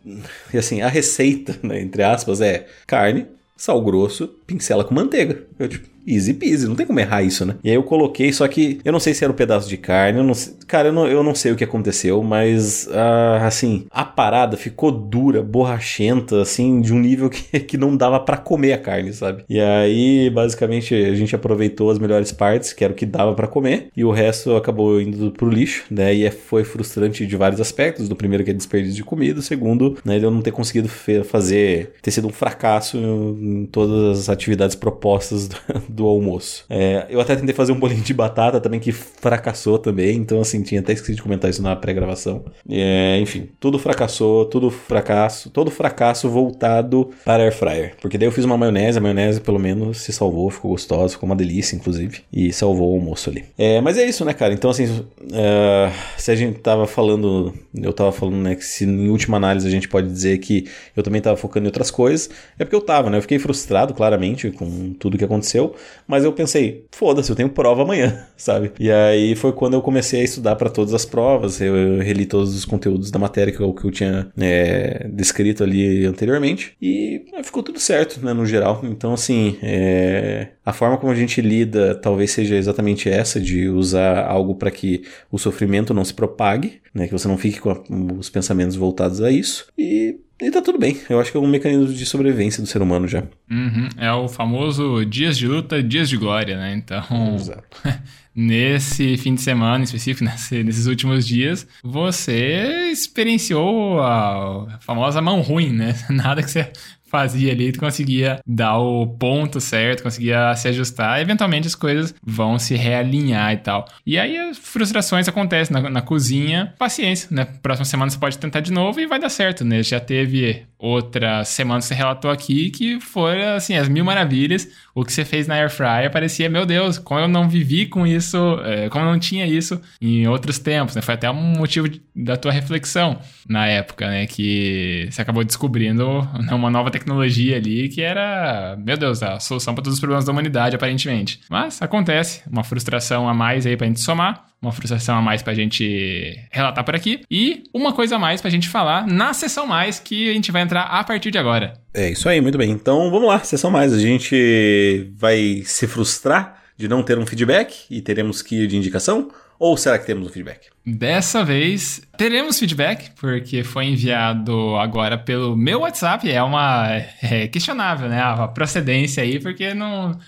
Assim, 0.54 0.82
a 0.82 0.88
receita, 0.88 1.56
né, 1.62 1.80
entre 1.80 2.02
aspas, 2.02 2.40
é 2.40 2.66
carne, 2.86 3.26
sal 3.56 3.80
grosso, 3.82 4.28
pincela 4.46 4.84
com 4.84 4.94
manteiga. 4.94 5.42
Eu, 5.58 5.68
tipo, 5.68 5.89
easy 6.06 6.34
peasy, 6.34 6.66
não 6.66 6.74
tem 6.74 6.86
como 6.86 7.00
errar 7.00 7.22
isso, 7.22 7.44
né? 7.44 7.56
E 7.62 7.70
aí 7.70 7.74
eu 7.74 7.82
coloquei, 7.82 8.32
só 8.32 8.46
que 8.48 8.80
eu 8.84 8.92
não 8.92 9.00
sei 9.00 9.14
se 9.14 9.24
era 9.24 9.32
um 9.32 9.36
pedaço 9.36 9.68
de 9.68 9.76
carne, 9.76 10.18
eu 10.18 10.24
não 10.24 10.34
sei, 10.34 10.54
cara, 10.66 10.88
eu 10.88 10.92
não, 10.92 11.06
eu 11.06 11.22
não 11.22 11.34
sei 11.34 11.52
o 11.52 11.56
que 11.56 11.64
aconteceu, 11.64 12.22
mas 12.22 12.86
uh, 12.86 13.44
assim, 13.44 13.86
a 13.90 14.04
parada 14.04 14.56
ficou 14.56 14.90
dura, 14.90 15.42
borrachenta, 15.42 16.42
assim, 16.42 16.80
de 16.80 16.92
um 16.92 16.98
nível 16.98 17.30
que, 17.30 17.60
que 17.60 17.76
não 17.76 17.96
dava 17.96 18.20
para 18.20 18.36
comer 18.36 18.72
a 18.72 18.78
carne, 18.78 19.12
sabe? 19.12 19.44
E 19.48 19.60
aí, 19.60 20.30
basicamente, 20.30 20.94
a 20.94 21.14
gente 21.14 21.34
aproveitou 21.34 21.90
as 21.90 21.98
melhores 21.98 22.32
partes, 22.32 22.72
que 22.72 22.84
era 22.84 22.92
o 22.92 22.96
que 22.96 23.06
dava 23.06 23.34
para 23.34 23.46
comer, 23.46 23.88
e 23.96 24.04
o 24.04 24.10
resto 24.10 24.54
acabou 24.56 25.00
indo 25.00 25.30
pro 25.32 25.48
lixo, 25.48 25.84
né? 25.90 26.14
E 26.14 26.24
é, 26.24 26.30
foi 26.30 26.64
frustrante 26.64 27.26
de 27.26 27.36
vários 27.36 27.60
aspectos. 27.60 28.08
Do 28.08 28.16
primeiro 28.16 28.44
que 28.44 28.50
é 28.50 28.54
desperdício 28.54 28.96
de 28.96 29.04
comida, 29.04 29.40
o 29.40 29.42
segundo, 29.42 29.98
né, 30.04 30.18
eu 30.22 30.30
não 30.30 30.42
ter 30.42 30.52
conseguido 30.52 30.88
fazer, 30.88 31.92
ter 32.02 32.10
sido 32.10 32.26
um 32.26 32.32
fracasso 32.32 32.96
em 32.96 33.66
todas 33.66 34.20
as 34.20 34.28
atividades 34.28 34.76
propostas 34.76 35.48
do, 35.88 35.89
do 35.90 36.06
almoço. 36.06 36.64
É, 36.68 37.06
eu 37.08 37.20
até 37.20 37.36
tentei 37.36 37.54
fazer 37.54 37.72
um 37.72 37.78
bolinho 37.78 38.02
de 38.02 38.14
batata 38.14 38.60
também 38.60 38.80
que 38.80 38.92
fracassou 38.92 39.78
também, 39.78 40.16
então 40.16 40.40
assim, 40.40 40.62
tinha 40.62 40.80
até 40.80 40.92
esquecido 40.92 41.16
de 41.16 41.22
comentar 41.22 41.50
isso 41.50 41.62
na 41.62 41.74
pré-gravação. 41.76 42.44
É, 42.68 43.18
enfim, 43.20 43.48
tudo 43.58 43.78
fracassou, 43.78 44.44
tudo 44.46 44.70
fracasso, 44.70 45.50
todo 45.50 45.70
fracasso 45.70 46.28
voltado 46.28 47.10
para 47.24 47.42
air 47.42 47.52
fryer. 47.52 47.94
Porque 48.00 48.16
daí 48.16 48.28
eu 48.28 48.32
fiz 48.32 48.44
uma 48.44 48.56
maionese, 48.56 48.98
a 48.98 49.00
maionese 49.00 49.40
pelo 49.40 49.58
menos 49.58 49.98
se 49.98 50.12
salvou, 50.12 50.50
ficou 50.50 50.70
gostosa, 50.70 51.14
ficou 51.14 51.28
uma 51.28 51.36
delícia 51.36 51.76
inclusive, 51.76 52.20
e 52.32 52.52
salvou 52.52 52.92
o 52.92 52.94
almoço 52.94 53.30
ali. 53.30 53.44
É, 53.58 53.80
mas 53.80 53.98
é 53.98 54.04
isso, 54.04 54.24
né, 54.24 54.32
cara? 54.32 54.52
Então 54.52 54.70
assim, 54.70 54.84
uh, 54.86 55.92
se 56.16 56.30
a 56.30 56.34
gente 56.34 56.58
tava 56.60 56.86
falando, 56.86 57.52
eu 57.74 57.92
tava 57.92 58.12
falando, 58.12 58.36
né, 58.36 58.54
que 58.54 58.64
se 58.64 58.84
em 58.84 59.08
última 59.08 59.36
análise 59.36 59.66
a 59.66 59.70
gente 59.70 59.88
pode 59.88 60.08
dizer 60.08 60.38
que 60.38 60.66
eu 60.96 61.02
também 61.02 61.20
tava 61.20 61.36
focando 61.36 61.64
em 61.64 61.68
outras 61.68 61.90
coisas, 61.90 62.30
é 62.58 62.64
porque 62.64 62.76
eu 62.76 62.80
tava, 62.80 63.10
né? 63.10 63.18
Eu 63.18 63.22
fiquei 63.22 63.38
frustrado, 63.38 63.94
claramente, 63.94 64.50
com 64.50 64.92
tudo 64.94 65.18
que 65.18 65.24
aconteceu, 65.24 65.74
mas 66.06 66.24
eu 66.24 66.32
pensei, 66.32 66.86
foda-se, 66.90 67.30
eu 67.30 67.36
tenho 67.36 67.48
prova 67.48 67.82
amanhã, 67.82 68.26
sabe? 68.36 68.72
E 68.78 68.90
aí 68.90 69.34
foi 69.34 69.52
quando 69.52 69.74
eu 69.74 69.82
comecei 69.82 70.20
a 70.20 70.24
estudar 70.24 70.56
para 70.56 70.70
todas 70.70 70.94
as 70.94 71.04
provas, 71.04 71.60
eu, 71.60 71.76
eu, 71.76 71.98
reli 72.00 72.26
todos 72.26 72.54
os 72.54 72.64
conteúdos 72.64 73.10
da 73.10 73.18
matéria 73.18 73.52
que 73.52 73.60
eu, 73.60 73.72
que 73.72 73.84
eu 73.84 73.90
tinha 73.90 74.30
é, 74.38 75.06
descrito 75.12 75.62
ali 75.62 76.04
anteriormente, 76.04 76.76
e 76.80 77.24
é, 77.34 77.42
ficou 77.42 77.62
tudo 77.62 77.78
certo, 77.78 78.24
né, 78.24 78.32
no 78.32 78.46
geral. 78.46 78.80
Então, 78.84 79.12
assim, 79.12 79.56
é, 79.62 80.48
a 80.64 80.72
forma 80.72 80.96
como 80.96 81.12
a 81.12 81.16
gente 81.16 81.40
lida 81.40 81.94
talvez 81.94 82.30
seja 82.30 82.56
exatamente 82.56 83.08
essa, 83.08 83.40
de 83.40 83.68
usar 83.68 84.26
algo 84.26 84.54
para 84.54 84.70
que 84.70 85.02
o 85.30 85.38
sofrimento 85.38 85.94
não 85.94 86.04
se 86.04 86.14
propague, 86.14 86.80
né, 86.94 87.06
que 87.06 87.12
você 87.12 87.28
não 87.28 87.38
fique 87.38 87.60
com 87.60 87.70
a, 87.70 87.82
os 88.18 88.28
pensamentos 88.28 88.76
voltados 88.76 89.20
a 89.20 89.30
isso, 89.30 89.66
e 89.78 90.18
e 90.40 90.50
tá 90.50 90.62
tudo 90.62 90.78
bem. 90.78 90.98
Eu 91.08 91.20
acho 91.20 91.30
que 91.30 91.36
é 91.36 91.40
um 91.40 91.46
mecanismo 91.46 91.86
de 91.86 92.06
sobrevivência 92.06 92.62
do 92.62 92.68
ser 92.68 92.80
humano 92.80 93.06
já. 93.06 93.22
Uhum. 93.50 93.88
É 93.96 94.12
o 94.12 94.28
famoso 94.28 95.04
dias 95.04 95.36
de 95.36 95.46
luta, 95.46 95.82
dias 95.82 96.08
de 96.08 96.16
glória, 96.16 96.56
né? 96.56 96.74
Então, 96.74 97.34
Exato. 97.34 97.64
nesse 98.34 99.16
fim 99.16 99.34
de 99.34 99.42
semana 99.42 99.80
em 99.80 99.84
específico, 99.84 100.24
nesse, 100.30 100.62
nesses 100.62 100.86
últimos 100.86 101.26
dias, 101.26 101.66
você 101.82 102.90
experienciou 102.90 104.00
a 104.00 104.78
famosa 104.80 105.20
mão 105.20 105.40
ruim, 105.40 105.72
né? 105.72 105.94
Nada 106.08 106.42
que 106.42 106.50
você 106.50 106.70
fazia 107.10 107.52
ali, 107.52 107.72
tu 107.72 107.80
conseguia 107.80 108.40
dar 108.46 108.78
o 108.78 109.06
ponto 109.06 109.60
certo, 109.60 110.02
conseguia 110.02 110.54
se 110.54 110.68
ajustar, 110.68 111.20
eventualmente 111.20 111.66
as 111.66 111.74
coisas 111.74 112.14
vão 112.24 112.58
se 112.58 112.76
realinhar 112.76 113.52
e 113.52 113.56
tal. 113.58 113.84
E 114.06 114.18
aí 114.18 114.38
as 114.38 114.56
frustrações 114.56 115.28
acontecem 115.28 115.74
na, 115.74 115.90
na 115.90 116.02
cozinha, 116.02 116.72
paciência, 116.78 117.28
né? 117.30 117.46
Próxima 117.62 117.84
semana 117.84 118.10
você 118.10 118.18
pode 118.18 118.38
tentar 118.38 118.60
de 118.60 118.72
novo 118.72 119.00
e 119.00 119.06
vai 119.06 119.18
dar 119.18 119.28
certo, 119.28 119.64
né? 119.64 119.82
Já 119.82 119.98
teve 119.98 120.69
outra 120.80 121.44
semana 121.44 121.82
você 121.82 121.94
relatou 121.94 122.30
aqui 122.30 122.70
que 122.70 122.98
foram, 122.98 123.54
assim, 123.54 123.76
as 123.76 123.88
mil 123.88 124.04
maravilhas. 124.04 124.66
O 124.94 125.04
que 125.04 125.12
você 125.12 125.24
fez 125.24 125.46
na 125.46 125.54
Air 125.54 125.70
Fryer 125.70 126.10
parecia, 126.10 126.48
meu 126.48 126.64
Deus, 126.64 126.98
como 126.98 127.20
eu 127.20 127.28
não 127.28 127.48
vivi 127.48 127.86
com 127.86 128.06
isso, 128.06 128.38
é, 128.64 128.88
como 128.88 129.04
eu 129.04 129.12
não 129.12 129.18
tinha 129.18 129.46
isso 129.46 129.80
em 130.00 130.26
outros 130.26 130.58
tempos, 130.58 130.96
né? 130.96 131.02
Foi 131.02 131.14
até 131.14 131.30
um 131.30 131.34
motivo 131.58 131.88
da 132.16 132.36
tua 132.36 132.50
reflexão 132.50 133.20
na 133.48 133.66
época, 133.66 134.08
né? 134.08 134.26
Que 134.26 135.06
você 135.10 135.20
acabou 135.20 135.44
descobrindo 135.44 136.26
uma 136.50 136.70
nova 136.70 136.90
tecnologia 136.90 137.56
ali 137.56 137.88
que 137.88 138.00
era, 138.00 138.76
meu 138.78 138.96
Deus, 138.96 139.22
a 139.22 139.38
solução 139.38 139.74
para 139.74 139.84
todos 139.84 139.94
os 139.94 140.00
problemas 140.00 140.24
da 140.24 140.32
humanidade, 140.32 140.74
aparentemente. 140.74 141.40
Mas 141.50 141.82
acontece, 141.82 142.42
uma 142.50 142.64
frustração 142.64 143.28
a 143.28 143.34
mais 143.34 143.66
aí 143.66 143.76
pra 143.76 143.86
gente 143.86 144.00
somar 144.00 144.49
uma 144.60 144.72
frustração 144.72 145.16
a 145.16 145.22
mais 145.22 145.42
pra 145.42 145.54
gente 145.54 146.36
relatar 146.50 146.84
por 146.84 146.94
aqui. 146.94 147.22
E 147.30 147.64
uma 147.72 147.92
coisa 147.92 148.16
a 148.16 148.18
mais 148.18 148.40
pra 148.40 148.50
gente 148.50 148.68
falar 148.68 149.06
na 149.06 149.32
sessão 149.32 149.66
mais 149.66 149.98
que 149.98 150.30
a 150.30 150.34
gente 150.34 150.52
vai 150.52 150.62
entrar 150.62 150.82
a 150.82 151.02
partir 151.02 151.30
de 151.30 151.38
agora. 151.38 151.74
É 151.94 152.10
isso 152.10 152.28
aí, 152.28 152.40
muito 152.40 152.58
bem. 152.58 152.70
Então 152.70 153.10
vamos 153.10 153.28
lá, 153.28 153.38
sessão 153.40 153.70
mais. 153.70 153.92
A 153.92 153.98
gente 153.98 155.10
vai 155.16 155.62
se 155.64 155.86
frustrar 155.86 156.60
de 156.76 156.88
não 156.88 157.02
ter 157.02 157.18
um 157.18 157.26
feedback 157.26 157.84
e 157.90 158.00
teremos 158.00 158.42
que 158.42 158.64
ir 158.64 158.66
de 158.66 158.76
indicação? 158.76 159.30
Ou 159.58 159.76
será 159.76 159.98
que 159.98 160.06
temos 160.06 160.26
um 160.26 160.30
feedback? 160.30 160.68
Dessa 160.86 161.44
vez 161.44 162.00
teremos 162.16 162.58
feedback, 162.58 163.10
porque 163.20 163.62
foi 163.62 163.84
enviado 163.84 164.74
agora 164.76 165.18
pelo 165.18 165.54
meu 165.54 165.80
WhatsApp. 165.80 166.30
É 166.30 166.42
uma. 166.42 166.86
É 167.22 167.46
questionável, 167.46 168.08
né? 168.08 168.22
A 168.22 168.48
procedência 168.48 169.22
aí, 169.22 169.38
porque 169.38 169.74
não 169.74 170.18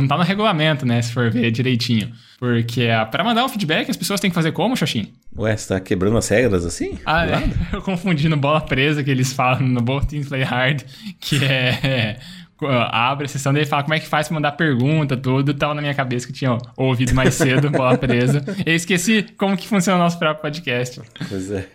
não 0.00 0.08
tá 0.08 0.16
no 0.16 0.22
regulamento, 0.22 0.86
né? 0.86 1.00
Se 1.02 1.12
for 1.12 1.30
ver 1.30 1.50
direitinho. 1.50 2.12
Porque 2.38 2.88
ah, 2.88 3.06
para 3.06 3.22
mandar 3.22 3.44
um 3.44 3.48
feedback, 3.48 3.90
as 3.90 3.96
pessoas 3.96 4.18
têm 4.18 4.30
que 4.30 4.34
fazer 4.34 4.52
como, 4.52 4.76
Xoxin? 4.76 5.12
Ué, 5.36 5.56
você 5.56 5.68
tá 5.68 5.80
quebrando 5.80 6.16
as 6.18 6.28
regras 6.28 6.64
assim? 6.64 6.98
Ah, 7.06 7.26
é. 7.26 7.42
Eu 7.72 7.82
confundi 7.82 8.28
no 8.28 8.36
bola 8.36 8.60
presa 8.60 9.02
que 9.04 9.10
eles 9.10 9.32
falam 9.32 9.60
no 9.60 9.80
Both 9.80 10.08
Teams 10.08 10.28
Play 10.28 10.42
Hard, 10.42 10.82
que 11.20 11.44
é 11.44 12.18
abre 12.66 13.26
a 13.26 13.28
sessão 13.28 13.52
dele 13.52 13.66
e 13.66 13.68
fala 13.68 13.82
como 13.82 13.94
é 13.94 14.00
que 14.00 14.06
faz 14.06 14.28
pra 14.28 14.34
mandar 14.34 14.52
pergunta, 14.52 15.16
tudo. 15.16 15.54
Tava 15.54 15.74
na 15.74 15.80
minha 15.80 15.94
cabeça 15.94 16.26
que 16.26 16.32
tinha 16.32 16.56
ouvido 16.76 17.14
mais 17.14 17.34
cedo, 17.34 17.68
bola 17.70 17.96
presa. 17.96 18.44
Eu 18.64 18.74
esqueci 18.74 19.26
como 19.36 19.56
que 19.56 19.68
funciona 19.68 19.98
o 19.98 20.02
nosso 20.02 20.18
próprio 20.18 20.42
podcast. 20.42 21.00
Pois 21.28 21.50
é. 21.50 21.66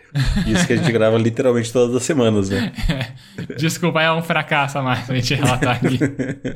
Isso 0.46 0.66
que 0.66 0.74
a 0.74 0.78
gente 0.78 0.92
grava 0.92 1.18
literalmente 1.18 1.72
todas 1.72 1.96
as 1.96 2.04
semanas, 2.04 2.50
né? 2.50 2.72
Desculpa, 3.58 4.02
é 4.02 4.12
um 4.12 4.22
fracasso 4.22 4.78
a 4.78 4.82
mais 4.82 5.06
pra 5.06 5.16
gente 5.16 5.36
relatar 5.36 5.76
aqui. 5.76 6.00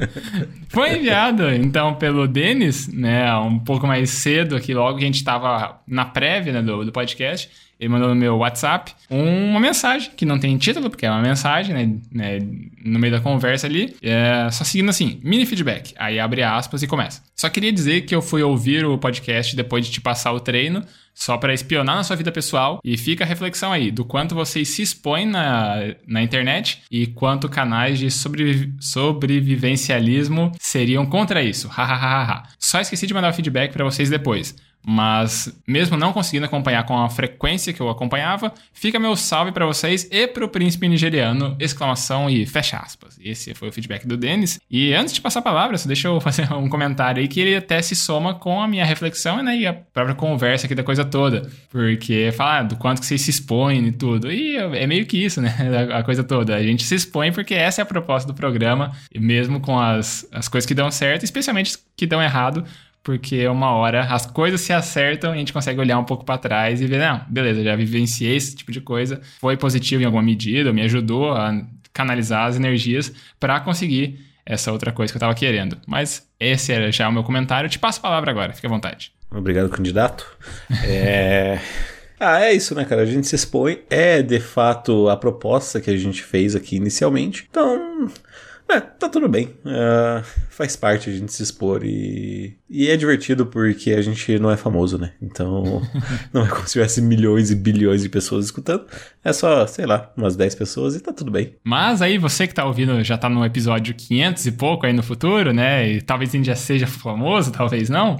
Foi 0.69 0.97
enviado, 0.97 1.49
então, 1.53 1.95
pelo 1.95 2.27
Denis, 2.27 2.87
né, 2.87 3.33
um 3.35 3.59
pouco 3.59 3.85
mais 3.85 4.09
cedo 4.09 4.55
aqui, 4.55 4.73
logo 4.73 4.97
que 4.97 5.03
a 5.03 5.07
gente 5.07 5.23
tava 5.23 5.81
na 5.87 6.05
prévia 6.05 6.53
né, 6.53 6.61
do, 6.61 6.85
do 6.85 6.91
podcast. 6.91 7.49
Ele 7.81 7.89
mandou 7.89 8.09
no 8.09 8.15
meu 8.15 8.37
WhatsApp 8.37 8.93
uma 9.09 9.59
mensagem, 9.59 10.11
que 10.15 10.23
não 10.23 10.37
tem 10.37 10.55
título, 10.55 10.87
porque 10.87 11.03
é 11.03 11.09
uma 11.09 11.21
mensagem, 11.21 11.73
né? 11.73 11.97
né 12.11 12.39
no 12.85 12.99
meio 12.99 13.11
da 13.11 13.19
conversa 13.19 13.65
ali. 13.65 13.95
É, 14.03 14.47
só 14.51 14.63
seguindo 14.63 14.89
assim, 14.89 15.19
mini 15.23 15.47
feedback. 15.47 15.95
Aí 15.97 16.19
abre 16.19 16.43
aspas 16.43 16.83
e 16.83 16.87
começa. 16.87 17.23
Só 17.35 17.49
queria 17.49 17.73
dizer 17.73 18.01
que 18.01 18.13
eu 18.13 18.21
fui 18.21 18.43
ouvir 18.43 18.85
o 18.85 18.99
podcast 18.99 19.55
depois 19.55 19.87
de 19.87 19.91
te 19.91 19.99
passar 19.99 20.31
o 20.31 20.39
treino 20.39 20.83
só 21.13 21.37
para 21.37 21.53
espionar 21.53 21.95
na 21.95 22.03
sua 22.03 22.15
vida 22.15 22.31
pessoal. 22.31 22.79
E 22.83 22.95
fica 22.97 23.23
a 23.23 23.27
reflexão 23.27 23.71
aí 23.71 23.89
do 23.89 24.05
quanto 24.05 24.35
vocês 24.35 24.69
se 24.69 24.83
expõem 24.83 25.25
na, 25.25 25.95
na 26.07 26.21
internet 26.21 26.83
e 26.91 27.07
quanto 27.07 27.49
canais 27.49 27.97
de 27.97 28.11
sobrevi 28.11 28.73
sobrevivencialismo 28.79 30.51
seriam 30.59 31.03
contra 31.05 31.41
isso. 31.41 31.67
Hahaha. 31.67 32.43
Só 32.59 32.79
esqueci 32.79 33.07
de 33.07 33.13
mandar 33.13 33.31
o 33.31 33.33
feedback 33.33 33.73
para 33.73 33.83
vocês 33.83 34.07
depois. 34.07 34.55
Mas, 34.83 35.53
mesmo 35.67 35.95
não 35.95 36.11
conseguindo 36.11 36.45
acompanhar 36.45 36.83
com 36.85 36.97
a 36.97 37.09
frequência 37.09 37.71
que 37.71 37.81
eu 37.81 37.89
acompanhava, 37.89 38.51
fica 38.73 38.99
meu 38.99 39.15
salve 39.15 39.51
para 39.51 39.65
vocês 39.65 40.07
e 40.11 40.27
pro 40.27 40.49
príncipe 40.49 40.87
nigeriano! 40.87 41.55
Exclamação 41.59 42.29
e 42.29 42.45
fecha 42.45 42.77
aspas. 42.77 43.19
Esse 43.23 43.53
foi 43.53 43.69
o 43.69 43.71
feedback 43.71 44.07
do 44.07 44.17
Denis. 44.17 44.59
E 44.69 44.93
antes 44.93 45.13
de 45.13 45.21
passar 45.21 45.39
a 45.39 45.43
palavra, 45.43 45.77
deixa 45.85 46.07
eu 46.07 46.19
fazer 46.21 46.51
um 46.53 46.67
comentário 46.67 47.21
aí 47.21 47.27
que 47.27 47.39
ele 47.39 47.55
até 47.55 47.81
se 47.81 47.95
soma 47.95 48.33
com 48.33 48.61
a 48.61 48.67
minha 48.67 48.85
reflexão 48.85 49.41
né, 49.43 49.55
e 49.55 49.67
a 49.67 49.73
própria 49.73 50.15
conversa 50.15 50.65
aqui 50.65 50.75
da 50.75 50.83
coisa 50.83 51.05
toda. 51.05 51.49
Porque 51.69 52.31
fala 52.31 52.59
ah, 52.59 52.63
do 52.63 52.75
quanto 52.75 52.99
que 52.99 53.05
vocês 53.05 53.21
se 53.21 53.29
expõem 53.29 53.87
e 53.87 53.91
tudo. 53.91 54.31
E 54.31 54.57
é 54.57 54.87
meio 54.87 55.05
que 55.05 55.23
isso, 55.23 55.41
né? 55.41 55.55
A 55.93 56.03
coisa 56.03 56.23
toda. 56.23 56.55
A 56.55 56.63
gente 56.63 56.83
se 56.83 56.95
expõe 56.95 57.31
porque 57.31 57.53
essa 57.53 57.81
é 57.81 57.83
a 57.83 57.85
proposta 57.85 58.27
do 58.27 58.33
programa, 58.33 58.91
mesmo 59.15 59.59
com 59.59 59.79
as, 59.79 60.27
as 60.31 60.47
coisas 60.47 60.67
que 60.67 60.73
dão 60.73 60.89
certo, 60.91 61.23
especialmente 61.23 61.77
que 61.95 62.05
dão 62.05 62.21
errado 62.21 62.65
porque 63.03 63.47
uma 63.47 63.71
hora 63.71 64.03
as 64.03 64.25
coisas 64.25 64.61
se 64.61 64.73
acertam 64.73 65.31
e 65.31 65.35
a 65.35 65.37
gente 65.37 65.53
consegue 65.53 65.79
olhar 65.79 65.97
um 65.97 66.03
pouco 66.03 66.23
para 66.23 66.37
trás 66.37 66.81
e 66.81 66.85
ver, 66.85 66.99
não, 66.99 67.21
beleza, 67.27 67.63
já 67.63 67.75
vivenciei 67.75 68.35
esse 68.35 68.55
tipo 68.55 68.71
de 68.71 68.81
coisa, 68.81 69.21
foi 69.39 69.57
positivo 69.57 70.03
em 70.03 70.05
alguma 70.05 70.23
medida, 70.23 70.71
me 70.71 70.81
ajudou 70.81 71.31
a 71.31 71.63
canalizar 71.93 72.47
as 72.47 72.55
energias 72.55 73.11
para 73.39 73.59
conseguir 73.59 74.19
essa 74.45 74.71
outra 74.71 74.91
coisa 74.91 75.11
que 75.11 75.17
eu 75.17 75.19
estava 75.19 75.35
querendo. 75.35 75.77
Mas 75.87 76.27
esse 76.39 76.71
era 76.71 76.91
já 76.91 77.07
o 77.07 77.11
meu 77.11 77.23
comentário. 77.23 77.67
Eu 77.67 77.71
te 77.71 77.79
passo 77.79 77.99
a 77.99 78.01
palavra 78.01 78.31
agora, 78.31 78.53
fique 78.53 78.65
à 78.65 78.69
vontade. 78.69 79.11
Obrigado, 79.29 79.69
candidato. 79.69 80.25
é... 80.83 81.59
Ah, 82.23 82.39
é 82.39 82.53
isso, 82.53 82.75
né, 82.75 82.85
cara? 82.85 83.01
A 83.01 83.05
gente 83.05 83.25
se 83.25 83.35
expõe. 83.35 83.79
É, 83.89 84.21
de 84.21 84.39
fato, 84.39 85.09
a 85.09 85.17
proposta 85.17 85.81
que 85.81 85.89
a 85.89 85.97
gente 85.97 86.21
fez 86.21 86.55
aqui 86.55 86.75
inicialmente. 86.75 87.47
Então, 87.49 88.11
é, 88.71 88.79
tá 88.79 89.10
tudo 89.10 89.27
bem. 89.27 89.47
Uh, 89.65 90.23
faz 90.49 90.75
parte 90.75 91.10
a 91.10 91.13
gente 91.13 91.34
se 91.34 91.43
expor 91.43 91.84
e. 91.84 92.57
E 92.69 92.89
é 92.89 92.95
divertido 92.95 93.45
porque 93.45 93.91
a 93.91 94.01
gente 94.01 94.39
não 94.39 94.49
é 94.49 94.57
famoso, 94.57 94.97
né? 94.97 95.13
Então, 95.21 95.81
não 96.34 96.45
é 96.45 96.47
como 96.47 96.65
se 96.65 96.73
tivesse 96.73 97.01
milhões 97.01 97.51
e 97.51 97.55
bilhões 97.55 98.01
de 98.01 98.10
pessoas 98.10 98.45
escutando. 98.45 98.86
É 99.23 99.34
só, 99.34 99.67
sei 99.67 99.86
lá, 99.86 100.12
umas 100.15 100.36
10 100.36 100.55
pessoas 100.55 100.95
e 100.95 100.99
tá 100.99 101.12
tudo 101.12 101.31
bem. 101.31 101.55
Mas 101.63 102.01
aí 102.01 102.17
você 102.17 102.47
que 102.47 102.53
tá 102.53 102.65
ouvindo 102.65 103.03
já 103.03 103.17
tá 103.17 103.27
no 103.29 103.45
episódio 103.45 103.93
500 103.93 104.45
e 104.45 104.51
pouco 104.53 104.86
aí 104.86 104.93
no 104.93 105.03
futuro, 105.03 105.53
né? 105.53 105.89
E 105.89 106.01
talvez 106.01 106.29
a 106.29 106.38
gente 106.38 106.45
já 106.45 106.55
seja 106.55 106.88
famoso, 106.88 107.51
talvez 107.53 107.89
não. 107.89 108.19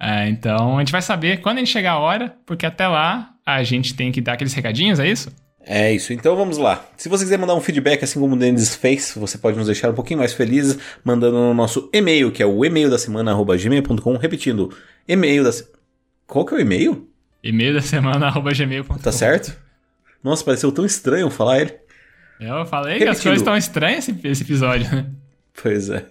É, 0.00 0.28
então 0.28 0.76
a 0.76 0.80
gente 0.80 0.92
vai 0.92 1.02
saber 1.02 1.40
quando 1.40 1.56
a 1.56 1.60
gente 1.60 1.72
chegar 1.72 1.92
a 1.92 1.98
hora, 1.98 2.36
porque 2.46 2.64
até 2.64 2.86
lá 2.86 3.30
a 3.44 3.62
gente 3.64 3.94
tem 3.94 4.12
que 4.12 4.20
dar 4.20 4.34
aqueles 4.34 4.54
recadinhos, 4.54 5.00
é 5.00 5.08
isso? 5.08 5.30
É 5.70 5.92
isso, 5.92 6.14
então 6.14 6.34
vamos 6.34 6.56
lá. 6.56 6.82
Se 6.96 7.10
você 7.10 7.24
quiser 7.24 7.36
mandar 7.36 7.54
um 7.54 7.60
feedback, 7.60 8.02
assim 8.02 8.18
como 8.18 8.34
o 8.34 8.38
Denis 8.38 8.74
fez, 8.74 9.12
você 9.14 9.36
pode 9.36 9.58
nos 9.58 9.66
deixar 9.66 9.90
um 9.90 9.94
pouquinho 9.94 10.18
mais 10.18 10.32
felizes 10.32 10.78
mandando 11.04 11.36
no 11.36 11.52
nosso 11.52 11.90
e-mail, 11.92 12.32
que 12.32 12.42
é 12.42 12.46
o 12.46 12.64
e-mail 12.64 12.88
da 12.88 12.96
semana, 12.96 13.34
gmail.com, 13.34 14.16
repetindo, 14.16 14.74
e-mail 15.06 15.44
da 15.44 15.50
Qual 16.26 16.46
que 16.46 16.54
é 16.54 16.56
o 16.56 16.60
e-mail? 16.60 17.06
E-mail 17.44 17.74
da 17.74 17.82
semana, 17.82 18.30
gmail.com. 18.32 18.96
Tá 18.96 19.12
certo? 19.12 19.54
Nossa, 20.24 20.42
pareceu 20.42 20.72
tão 20.72 20.86
estranho 20.86 21.28
falar 21.28 21.60
ele. 21.60 21.74
Eu 22.40 22.64
falei 22.64 22.94
repetindo. 22.94 23.04
que 23.04 23.10
as 23.10 23.22
coisas 23.22 23.40
estão 23.40 23.54
estranhas 23.54 24.08
esse, 24.08 24.26
esse 24.26 24.42
episódio, 24.44 24.90
né? 24.90 25.06
Pois 25.62 25.90
é. 25.90 26.06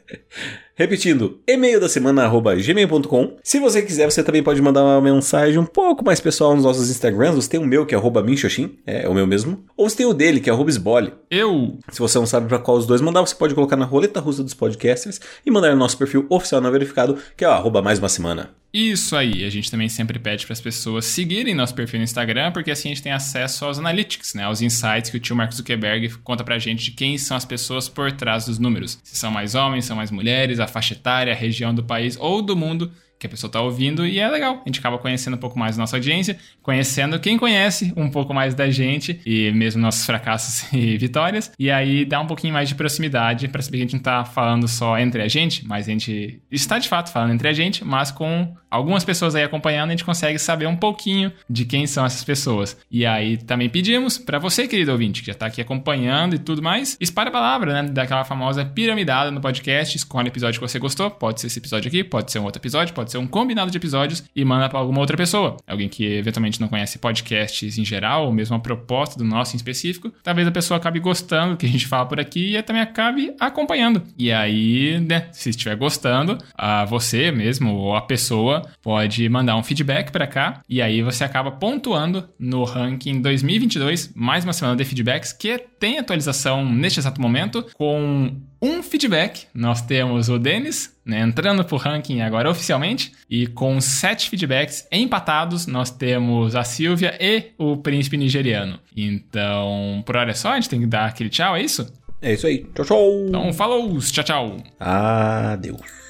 Repetindo, 0.80 1.40
e-mail 1.48 1.80
da 1.80 1.90
semana 1.90 2.24
arroba 2.24 2.56
gmail.com. 2.56 3.38
Se 3.42 3.60
você 3.60 3.82
quiser, 3.82 4.06
você 4.12 4.24
também 4.24 4.44
pode 4.44 4.62
mandar 4.62 4.84
uma 4.84 5.02
mensagem 5.02 5.58
um 5.58 5.66
pouco 5.66 6.06
mais 6.06 6.20
pessoal 6.20 6.54
nos 6.54 6.66
nossos 6.66 6.92
Instagrams. 6.92 7.34
Você 7.34 7.50
tem 7.50 7.60
o 7.60 7.66
meu, 7.66 7.84
que 7.84 7.96
é 7.96 7.98
arroba 7.98 8.22
minxoxin, 8.22 8.78
é 8.86 9.10
o 9.10 9.13
meu 9.16 9.26
mesmo. 9.26 9.66
Ou 9.76 9.90
você 9.90 9.98
tem 9.98 10.06
o 10.06 10.13
dele, 10.13 10.40
que 10.40 10.52
é 10.52 10.54
arroba 10.54 10.70
esbole. 10.70 11.13
Eu. 11.32 11.80
Se 11.90 11.98
você 11.98 12.20
não 12.20 12.28
sabe 12.28 12.48
para 12.48 12.60
qual 12.60 12.78
os 12.78 12.86
dois 12.86 13.02
mandar, 13.02 13.22
você 13.22 13.34
pode 13.34 13.56
colocar 13.56 13.76
na 13.76 13.86
roleta 13.86 14.20
russa 14.20 14.44
dos 14.44 14.54
podcasters 14.54 15.20
e 15.44 15.50
mandar 15.50 15.72
no 15.72 15.78
nosso 15.78 15.98
perfil 15.98 16.28
oficial 16.30 16.62
não 16.62 16.72
verificado, 16.72 17.18
que 17.36 17.44
é 17.44 17.48
o 17.48 17.54
arroba 17.54 17.82
mais 17.82 17.98
uma 17.98 18.08
semana. 18.08 18.52
Isso 18.74 19.16
aí, 19.16 19.46
a 19.46 19.50
gente 19.50 19.72
também 19.72 19.88
sempre 19.88 20.20
pede 20.20 20.46
para 20.46 20.54
as 20.54 20.62
pessoas 20.62 21.06
seguirem 21.06 21.56
nosso 21.56 21.74
perfil 21.74 22.00
no 22.00 22.04
Instagram, 22.04 22.52
porque 22.52 22.70
assim 22.70 22.90
a 22.90 22.94
gente 22.94 23.02
tem 23.02 23.13
acesso 23.13 23.66
aos 23.66 23.80
analytics, 23.80 24.34
né, 24.34 24.44
aos 24.44 24.62
insights 24.62 25.10
que 25.10 25.18
o 25.18 25.20
tio 25.20 25.36
Mark 25.36 25.54
Zuckerberg 25.54 26.10
conta 26.24 26.44
pra 26.44 26.60
gente 26.60 26.84
de 26.84 26.92
quem 26.92 27.18
são 27.18 27.38
as 27.38 27.46
pessoas 27.46 27.88
por 27.88 28.12
trás 28.12 28.46
dos 28.46 28.60
números. 28.60 29.00
Se 29.04 29.16
são 29.16 29.32
mais 29.32 29.56
homens, 29.56 29.86
são 29.86 29.96
mais 29.96 30.12
mulheres, 30.12 30.60
a 30.60 30.66
faixa 30.67 30.93
etária, 30.93 31.34
região 31.34 31.73
do 31.73 31.84
país 31.84 32.17
ou 32.19 32.41
do 32.41 32.56
mundo 32.56 32.91
que 33.19 33.27
a 33.27 33.30
pessoa 33.30 33.49
está 33.49 33.62
ouvindo 33.62 34.06
e 34.06 34.19
é 34.19 34.30
legal. 34.30 34.62
A 34.65 34.69
gente 34.69 34.80
acaba 34.80 34.97
conhecendo 34.97 35.36
um 35.36 35.39
pouco 35.39 35.58
mais 35.58 35.75
da 35.75 35.82
nossa 35.82 35.95
audiência, 35.95 36.38
conhecendo 36.62 37.19
quem 37.19 37.38
conhece 37.38 37.93
um 37.95 38.10
pouco 38.10 38.34
mais 38.34 38.53
da 38.53 38.69
gente 38.69 39.19
e 39.25 39.51
mesmo 39.51 39.82
nossos 39.82 40.06
fracassos 40.06 40.65
e 40.73 40.97
vitórias. 40.97 41.51
E 41.58 41.71
aí 41.71 42.06
dá 42.06 42.19
um 42.19 42.27
pouquinho 42.27 42.53
mais 42.53 42.69
de 42.69 42.75
proximidade 42.75 43.47
para 43.47 43.62
saber 43.62 43.77
que 43.77 43.84
a 43.84 43.86
gente 43.86 43.93
não 43.93 43.99
está 43.99 44.25
falando 44.25 44.67
só 44.67 44.97
entre 44.97 45.21
a 45.21 45.27
gente, 45.27 45.65
mas 45.65 45.88
a 45.88 45.91
gente 45.91 46.41
está 46.51 46.77
de 46.80 46.88
fato 46.88 47.12
falando 47.12 47.34
entre 47.34 47.47
a 47.47 47.53
gente, 47.53 47.84
mas 47.84 48.12
com 48.12 48.56
algumas 48.69 49.03
pessoas 49.03 49.36
aí 49.36 49.43
acompanhando, 49.43 49.89
a 49.89 49.91
gente 49.91 50.06
consegue 50.06 50.38
saber 50.38 50.67
um 50.67 50.75
pouquinho 50.75 51.32
de 51.49 51.65
quem 51.65 51.88
são 51.88 52.06
essas 52.06 52.23
pessoas. 52.23 52.77
E 52.91 53.06
aí 53.06 53.38
também 53.38 53.69
pedimos 53.69 54.17
para 54.17 54.39
você, 54.39 54.67
querido 54.67 54.91
ouvinte, 54.91 55.21
que 55.21 55.27
já 55.27 55.34
está 55.34 55.45
aqui 55.45 55.62
acompanhando 55.62 56.36
e 56.36 56.39
tudo 56.39 56.62
mais, 56.62 56.97
espalhe 56.99 57.30
a 57.30 57.32
palavra, 57.32 57.82
né, 57.82 57.89
daquela 57.89 58.23
famosa 58.23 58.65
piramidada 58.65 59.32
no 59.32 59.41
podcast, 59.41 59.95
escolhe 59.95 60.27
o 60.27 60.30
episódio 60.30 60.60
que 60.60 60.67
você 60.67 60.80
gostou, 60.80 61.10
pode 61.10 61.41
ser 61.41 61.47
esse 61.47 61.60
episódio 61.60 61.88
aqui, 61.88 62.03
pode 62.03 62.32
ser 62.32 62.39
um 62.39 62.43
outro 62.43 62.60
episódio, 62.60 62.93
pode 62.93 63.07
pode 63.08 63.12
ser 63.12 63.17
um 63.17 63.28
combinado 63.28 63.72
de 63.72 63.78
episódios 63.78 64.24
e 64.36 64.43
manda 64.43 64.67
para 64.67 64.80
alguma 64.80 65.00
outra 65.00 65.15
pessoa. 65.15 65.58
Alguém 65.65 65.88
que 65.88 66.06
eventualmente 66.06 66.60
não 66.60 66.67
conhece 66.67 67.00
podcasts 67.00 67.78
em 67.78 67.86
geral, 67.86 68.26
ou 68.26 68.34
mesmo 68.34 68.56
a 68.56 68.60
proposta 68.60 69.17
do 69.17 69.24
nosso 69.24 69.56
em 69.56 69.58
específico. 69.58 70.12
Talvez 70.22 70.48
a 70.48 70.52
pessoa 70.52 70.78
acabe 70.78 71.00
gostando 71.00 71.52
do 71.52 71.58
que 71.58 71.65
a 71.65 71.70
gente 71.70 71.88
fala 71.88 72.06
por 72.06 72.20
aqui 72.20 72.56
e 72.56 72.62
também 72.62 72.82
acabe 72.82 73.34
acompanhando. 73.39 74.04
E 74.17 74.32
aí, 74.32 75.00
né, 75.00 75.30
se 75.32 75.50
estiver 75.50 75.76
gostando, 75.76 76.38
a 76.54 76.84
você 76.86 77.32
mesmo 77.32 77.74
ou 77.74 77.96
a 77.96 78.02
pessoa 78.02 78.63
pode 78.82 79.28
mandar 79.30 79.56
um 79.56 79.63
feedback 79.63 80.12
para 80.12 80.28
cá 80.28 80.62
e 80.67 80.82
aí 80.82 81.02
você 81.02 81.24
acaba 81.24 81.52
pontuando 81.52 82.28
no 82.38 82.63
ranking 82.63 83.22
2022, 83.22 84.12
mais 84.13 84.43
uma 84.43 84.54
semana 84.54 84.76
de 84.76 84.84
feedbacks 84.84 85.32
que 85.32 85.58
tem 85.80 86.00
atualização 86.00 86.65
neste 86.65 87.00
exato 87.00 87.22
momento 87.22 87.65
com 87.76 88.36
um 88.62 88.82
feedback. 88.82 89.46
Nós 89.54 89.82
temos 89.82 90.30
o 90.30 90.39
Denis 90.39 90.96
né, 91.08 91.22
entrando 91.22 91.63
pro 91.63 91.78
ranking 91.78 92.22
agora 92.22 92.50
oficialmente 92.50 93.13
e 93.30 93.48
com 93.48 93.80
sete 93.80 94.30
feedbacks 94.30 94.86
empatados, 94.91 95.65
nós 95.65 95.89
temos 95.89 96.56
a 96.56 96.63
Silvia 96.63 97.17
e 97.20 97.52
o 97.58 97.78
príncipe 97.78 98.17
nigeriano. 98.17 98.78
Então, 98.96 100.04
por 100.06 100.17
hora 100.17 100.32
é 100.32 100.34
só, 100.34 100.52
a 100.52 100.56
gente 100.56 100.70
tem 100.70 100.82
que 100.82 100.86
dar 100.86 101.06
aquele 101.06 101.30
tchau, 101.30 101.56
é 101.56 101.62
isso? 101.62 101.91
É 102.22 102.34
isso 102.34 102.46
aí. 102.46 102.65
Tchau, 102.76 102.86
tchau. 102.86 103.26
Então, 103.28 103.54
falou, 103.54 103.98
tchau, 104.00 104.24
tchau. 104.24 104.58
Adeus. 104.80 106.07